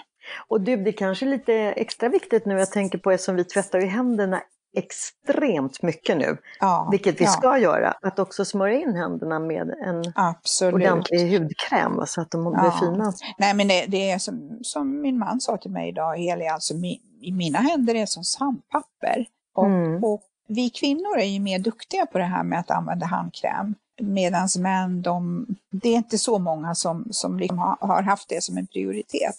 Och 0.48 0.60
du, 0.60 0.76
det 0.76 0.92
kanske 0.92 1.26
är 1.26 1.30
lite 1.30 1.54
extra 1.54 2.08
viktigt 2.08 2.46
nu, 2.46 2.58
jag 2.58 2.70
tänker 2.72 2.98
på 2.98 3.10
eftersom 3.10 3.36
vi 3.36 3.44
tvättar 3.44 3.80
ju 3.80 3.86
händerna 3.86 4.42
extremt 4.76 5.82
mycket 5.82 6.16
nu, 6.16 6.36
ja, 6.60 6.88
vilket 6.90 7.20
vi 7.20 7.24
ja. 7.24 7.30
ska 7.30 7.58
göra, 7.58 7.94
att 8.02 8.18
också 8.18 8.44
smörja 8.44 8.80
in 8.80 8.96
händerna 8.96 9.38
med 9.38 9.70
en 9.70 10.12
Absolut. 10.14 10.74
ordentlig 10.74 11.38
hudkräm 11.38 12.02
så 12.06 12.20
att 12.20 12.30
de 12.30 12.44
ja. 12.44 12.60
blir 12.60 12.70
fina. 12.70 13.12
Nej 13.38 13.54
men 13.54 13.68
det, 13.68 13.86
det, 13.88 14.10
är 14.10 14.18
som, 14.18 14.58
som 14.62 15.00
min 15.00 15.18
man 15.18 15.40
sa 15.40 15.56
till 15.56 15.70
mig 15.70 15.88
idag, 15.88 16.18
Heli, 16.18 16.46
alltså 16.46 16.74
mi, 16.74 17.00
mina 17.32 17.58
händer 17.58 17.94
är 17.94 18.06
som 18.06 18.24
sandpapper. 18.24 19.26
Och, 19.54 19.66
mm. 19.66 20.04
och 20.04 20.22
vi 20.48 20.70
kvinnor 20.70 21.18
är 21.18 21.24
ju 21.24 21.40
mer 21.40 21.58
duktiga 21.58 22.06
på 22.06 22.18
det 22.18 22.24
här 22.24 22.42
med 22.42 22.58
att 22.60 22.70
använda 22.70 23.06
handkräm. 23.06 23.74
Medan 24.00 24.48
män, 24.58 25.02
de, 25.02 25.46
det 25.70 25.88
är 25.88 25.96
inte 25.96 26.18
så 26.18 26.38
många 26.38 26.74
som, 26.74 27.08
som 27.10 27.38
liksom 27.38 27.58
har, 27.58 27.76
har 27.80 28.02
haft 28.02 28.28
det 28.28 28.42
som 28.42 28.56
en 28.56 28.66
prioritet. 28.66 29.36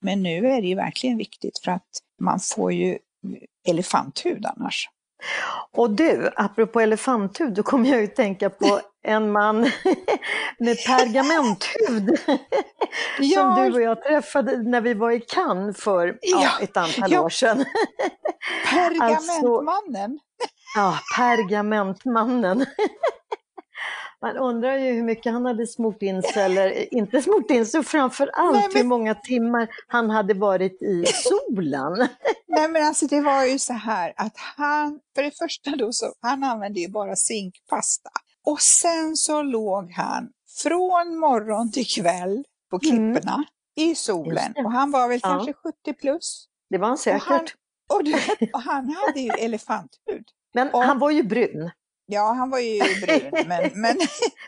Men 0.00 0.22
nu 0.22 0.46
är 0.46 0.62
det 0.62 0.68
ju 0.68 0.74
verkligen 0.74 1.18
viktigt 1.18 1.58
för 1.64 1.72
att 1.72 1.88
man 2.20 2.40
får 2.40 2.72
ju 2.72 2.98
elefanthud 3.68 4.46
annars. 4.46 4.88
Och 5.72 5.90
du, 5.90 6.30
apropå 6.36 6.80
elefanthud, 6.80 7.54
då 7.54 7.62
kommer 7.62 7.90
jag 7.90 8.00
ju 8.00 8.06
tänka 8.06 8.50
på 8.50 8.80
en 9.06 9.32
man 9.32 9.60
med 10.58 10.76
pergamenthud 10.86 12.18
ja. 13.18 13.40
som 13.40 13.64
du 13.64 13.74
och 13.74 13.80
jag 13.80 14.02
träffade 14.02 14.62
när 14.62 14.80
vi 14.80 14.94
var 14.94 15.10
i 15.10 15.20
Cannes 15.20 15.80
för 15.80 16.18
ja, 16.22 16.50
ett 16.60 16.76
antal 16.76 17.12
ja. 17.12 17.20
år 17.20 17.28
sedan. 17.28 17.64
Pergamentmannen! 18.70 20.10
Alltså, 20.10 20.76
ja, 20.76 20.98
pergamentmannen. 21.16 22.66
Man 24.26 24.36
undrar 24.36 24.76
ju 24.76 24.92
hur 24.92 25.02
mycket 25.02 25.32
han 25.32 25.46
hade 25.46 25.66
smort 25.66 26.02
in 26.02 26.22
sig, 26.22 26.42
eller 26.42 26.94
inte 26.94 27.22
smort 27.22 27.50
in 27.50 27.66
sig, 27.66 27.82
framför 27.84 28.30
allt 28.34 28.56
Nej, 28.56 28.68
men... 28.72 28.82
hur 28.82 28.88
många 28.88 29.14
timmar 29.14 29.68
han 29.86 30.10
hade 30.10 30.34
varit 30.34 30.82
i 30.82 31.04
solen. 31.14 32.08
Nej 32.46 32.68
men 32.68 32.86
alltså 32.86 33.06
det 33.06 33.20
var 33.20 33.44
ju 33.44 33.58
så 33.58 33.72
här 33.72 34.12
att 34.16 34.36
han, 34.36 35.00
för 35.14 35.22
det 35.22 35.30
första 35.38 35.70
då 35.76 35.92
så, 35.92 36.06
han 36.20 36.44
använde 36.44 36.80
ju 36.80 36.88
bara 36.88 37.16
zinkpasta. 37.16 38.10
Och 38.46 38.60
sen 38.60 39.16
så 39.16 39.42
låg 39.42 39.92
han 39.92 40.28
från 40.62 41.18
morgon 41.18 41.72
till 41.72 41.86
kväll 41.86 42.44
på 42.70 42.80
mm. 42.82 43.12
klipporna 43.14 43.34
mm. 43.34 43.90
i 43.90 43.94
solen. 43.94 44.54
Och 44.56 44.72
han 44.72 44.90
var 44.90 45.08
väl 45.08 45.20
ja. 45.22 45.28
kanske 45.28 45.52
70 45.52 45.92
plus. 46.00 46.46
Det 46.70 46.78
var 46.78 46.88
han 46.88 46.98
säkert. 46.98 47.54
Och 47.88 48.02
han, 48.04 48.14
och, 48.40 48.54
och 48.54 48.62
han 48.62 48.94
hade 48.94 49.20
ju 49.20 49.30
elefanthud. 49.30 50.24
Men 50.54 50.70
och, 50.70 50.82
han 50.82 50.98
var 50.98 51.10
ju 51.10 51.22
brun. 51.22 51.70
Ja, 52.06 52.32
han 52.32 52.50
var 52.50 52.58
ju 52.58 52.78
brun, 52.78 53.48
men... 53.48 53.70
Men, 53.80 53.96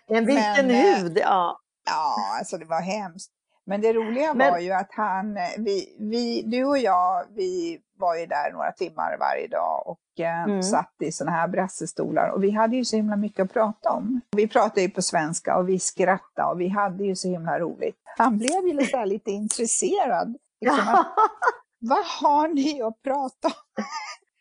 men 0.08 0.26
vilken 0.26 0.66
men, 0.66 0.70
eh, 0.70 1.02
hud! 1.02 1.18
Ja. 1.18 1.58
ja, 1.86 2.16
alltså 2.38 2.58
det 2.58 2.64
var 2.64 2.80
hemskt. 2.80 3.32
Men 3.66 3.80
det 3.80 3.92
roliga 3.92 4.34
men, 4.34 4.52
var 4.52 4.58
ju 4.58 4.72
att 4.72 4.90
han, 4.90 5.36
eh, 5.36 5.42
vi, 5.58 5.96
vi, 5.98 6.42
du 6.42 6.64
och 6.64 6.78
jag, 6.78 7.24
vi 7.36 7.80
var 7.98 8.16
ju 8.16 8.26
där 8.26 8.52
några 8.52 8.72
timmar 8.72 9.16
varje 9.20 9.48
dag 9.48 9.82
och 9.86 10.20
eh, 10.20 10.42
mm. 10.44 10.62
satt 10.62 10.94
i 11.02 11.12
sådana 11.12 11.36
här 11.36 11.48
brassestolar 11.48 12.28
och 12.28 12.44
vi 12.44 12.50
hade 12.50 12.76
ju 12.76 12.84
så 12.84 12.96
himla 12.96 13.16
mycket 13.16 13.44
att 13.44 13.52
prata 13.52 13.90
om. 13.90 14.20
Vi 14.36 14.48
pratade 14.48 14.80
ju 14.80 14.90
på 14.90 15.02
svenska 15.02 15.56
och 15.56 15.68
vi 15.68 15.78
skrattade 15.78 16.48
och 16.48 16.60
vi 16.60 16.68
hade 16.68 17.04
ju 17.04 17.16
så 17.16 17.28
himla 17.28 17.58
roligt. 17.58 17.96
Han 18.16 18.38
blev 18.38 18.66
ju 18.66 18.72
lite, 18.72 19.06
lite 19.06 19.30
intresserad. 19.30 20.36
Liksom 20.60 20.88
att, 20.88 21.06
Vad 21.80 22.04
har 22.04 22.48
ni 22.48 22.82
att 22.82 23.02
prata 23.02 23.48
om? 23.48 23.84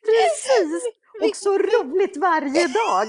Precis! 0.06 0.84
Och 1.22 1.36
så 1.36 1.58
roligt 1.58 2.18
varje 2.18 2.68
dag! 2.68 3.08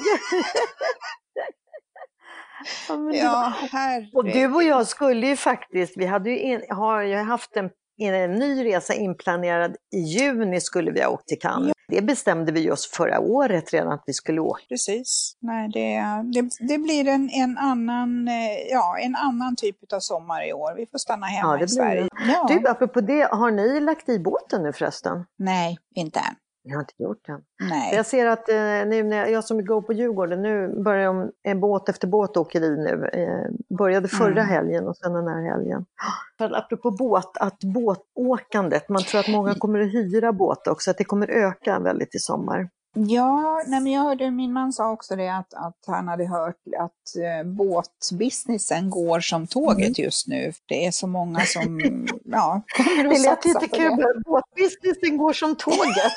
ja, 3.12 3.54
ja 3.72 4.02
och 4.14 4.24
du 4.24 4.54
och 4.54 4.62
jag 4.62 4.86
skulle 4.86 5.26
ju 5.26 5.36
faktiskt, 5.36 5.92
vi 5.96 6.06
hade 6.06 6.30
ju 6.30 6.38
in, 6.38 6.62
har 6.68 7.02
ju 7.02 7.16
haft 7.16 7.56
en, 7.56 7.70
en 8.00 8.34
ny 8.34 8.64
resa 8.64 8.94
inplanerad 8.94 9.76
i 9.94 9.98
juni 9.98 10.60
skulle 10.60 10.90
vi 10.90 11.02
ha 11.02 11.08
åkt 11.08 11.28
till 11.28 11.38
Cannes. 11.38 11.68
Ja. 11.68 11.74
Det 11.90 12.02
bestämde 12.02 12.52
vi 12.52 12.70
oss 12.70 12.90
förra 12.90 13.20
året 13.20 13.72
redan 13.72 13.92
att 13.92 14.02
vi 14.06 14.12
skulle 14.12 14.40
åka. 14.40 14.64
Precis. 14.68 15.36
Nej, 15.40 15.70
det, 15.74 16.02
det, 16.32 16.50
det, 16.68 16.78
blir 16.78 17.08
en, 17.08 17.30
en, 17.30 17.58
annan, 17.58 18.28
eh, 18.28 18.34
ja, 18.70 18.98
en 18.98 19.16
annan 19.16 19.56
typ 19.56 19.92
av 19.92 20.00
sommar 20.00 20.48
i 20.48 20.52
år. 20.52 20.74
Vi 20.76 20.86
får 20.86 20.98
stanna 20.98 21.26
hemma 21.26 21.58
ja, 21.58 21.64
i 21.64 21.68
Sverige. 21.68 22.08
Ja. 22.28 22.46
Du, 22.48 22.68
apropå 22.68 23.00
det, 23.00 23.28
har 23.30 23.50
ni 23.50 23.80
lagt 23.80 24.08
i 24.08 24.18
båten 24.18 24.62
nu 24.62 24.72
förresten? 24.72 25.24
Nej, 25.38 25.78
inte 25.94 26.18
än. 26.18 26.34
Jag 26.68 26.76
har 26.76 26.81
inte 26.81 27.02
gjort 27.02 27.26
det. 27.26 27.40
Nej. 27.70 27.94
Jag 27.94 28.07
ser 28.07 28.26
att 28.26 28.48
eh, 28.48 28.54
nu 28.57 29.02
när 29.02 29.16
jag, 29.16 29.31
jag 29.31 29.44
som 29.44 29.64
går 29.64 29.83
på 29.83 29.92
Djurgården, 29.92 30.42
nu 30.42 30.83
börjar 30.83 31.31
en 31.42 31.61
båt 31.61 31.88
efter 31.88 32.09
båt 32.09 32.37
åker 32.37 32.64
i 32.64 32.76
nu. 32.76 33.09
Eh, 33.12 33.76
började 33.78 34.09
förra 34.09 34.42
mm. 34.42 34.46
helgen 34.46 34.88
och 34.88 34.96
sen 34.96 35.12
den 35.12 35.28
här 35.28 35.42
helgen. 35.42 35.85
För 36.38 36.57
apropå 36.57 36.90
båt, 36.90 37.37
att 37.40 37.59
båtåkandet, 37.64 38.88
man 38.88 39.02
tror 39.02 39.20
att 39.20 39.28
många 39.28 39.54
kommer 39.54 39.81
att 39.81 39.94
hyra 39.94 40.33
båt 40.33 40.66
också, 40.66 40.90
att 40.90 40.98
det 40.98 41.04
kommer 41.04 41.31
öka 41.31 41.78
väldigt 41.78 42.14
i 42.14 42.18
sommar. 42.18 42.68
Ja, 43.06 43.62
nej 43.66 43.80
men 43.80 43.92
jag 43.92 44.02
hörde 44.02 44.30
min 44.30 44.52
man 44.52 44.72
sa 44.72 44.90
också 44.90 45.16
det 45.16 45.28
att, 45.28 45.54
att 45.54 45.84
han 45.87 46.08
hade 46.08 46.26
hört 46.26 46.56
att 46.78 47.16
eh, 47.16 47.42
båtbusinessen 47.46 48.90
går 48.90 49.20
som 49.20 49.46
tåget 49.46 49.98
mm. 49.98 50.04
just 50.04 50.28
nu. 50.28 50.52
Det 50.66 50.87
är 50.87 50.90
så 50.90 51.06
många 51.06 51.40
som 51.46 51.80
ja, 52.24 52.62
kommer 52.76 53.04
att 53.04 53.20
satsa 53.20 53.37
på 53.37 53.42
det. 53.46 53.52
Det 53.52 53.58
lät 53.58 53.62
lite 53.62 53.76
kul, 53.76 54.22
båtbusinessen 54.24 55.18
går 55.18 55.32
som 55.32 55.56
tåget. 55.56 55.78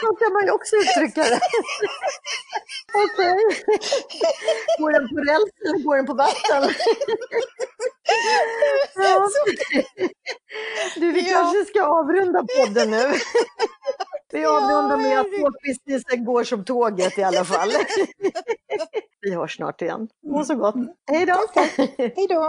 Så 0.00 0.14
kan 0.14 0.32
man 0.32 0.44
ju 0.44 0.50
också 0.50 0.76
uttrycka 0.76 1.22
det. 1.22 1.40
Okej. 3.04 3.38
Okay. 3.46 3.78
Går 4.78 4.92
den 4.92 5.08
på 5.08 5.16
räls 5.30 5.50
eller 5.66 5.84
går 5.84 5.96
den 5.96 6.06
på 6.06 6.14
vatten? 6.14 6.74
Ja. 8.94 9.28
Du, 10.96 11.12
vi 11.12 11.24
kanske 11.24 11.64
ska 11.64 11.84
avrunda 11.84 12.44
podden 12.58 12.90
nu. 12.90 13.12
Vi 14.32 14.44
avrundar 14.44 14.96
med 14.96 15.20
att 15.20 15.26
tågbusinessen 15.26 16.24
går 16.24 16.44
som 16.44 16.64
tåget 16.64 17.18
i 17.18 17.22
alla 17.22 17.44
fall. 17.44 17.70
Vi 19.20 19.34
hörs 19.34 19.56
snart 19.56 19.82
igen. 19.82 20.08
Må 20.26 20.44
så 20.44 20.54
gott. 20.54 20.74
Hej 21.10 21.26
då! 21.26 21.38
Hej 21.96 22.26
då! 22.28 22.48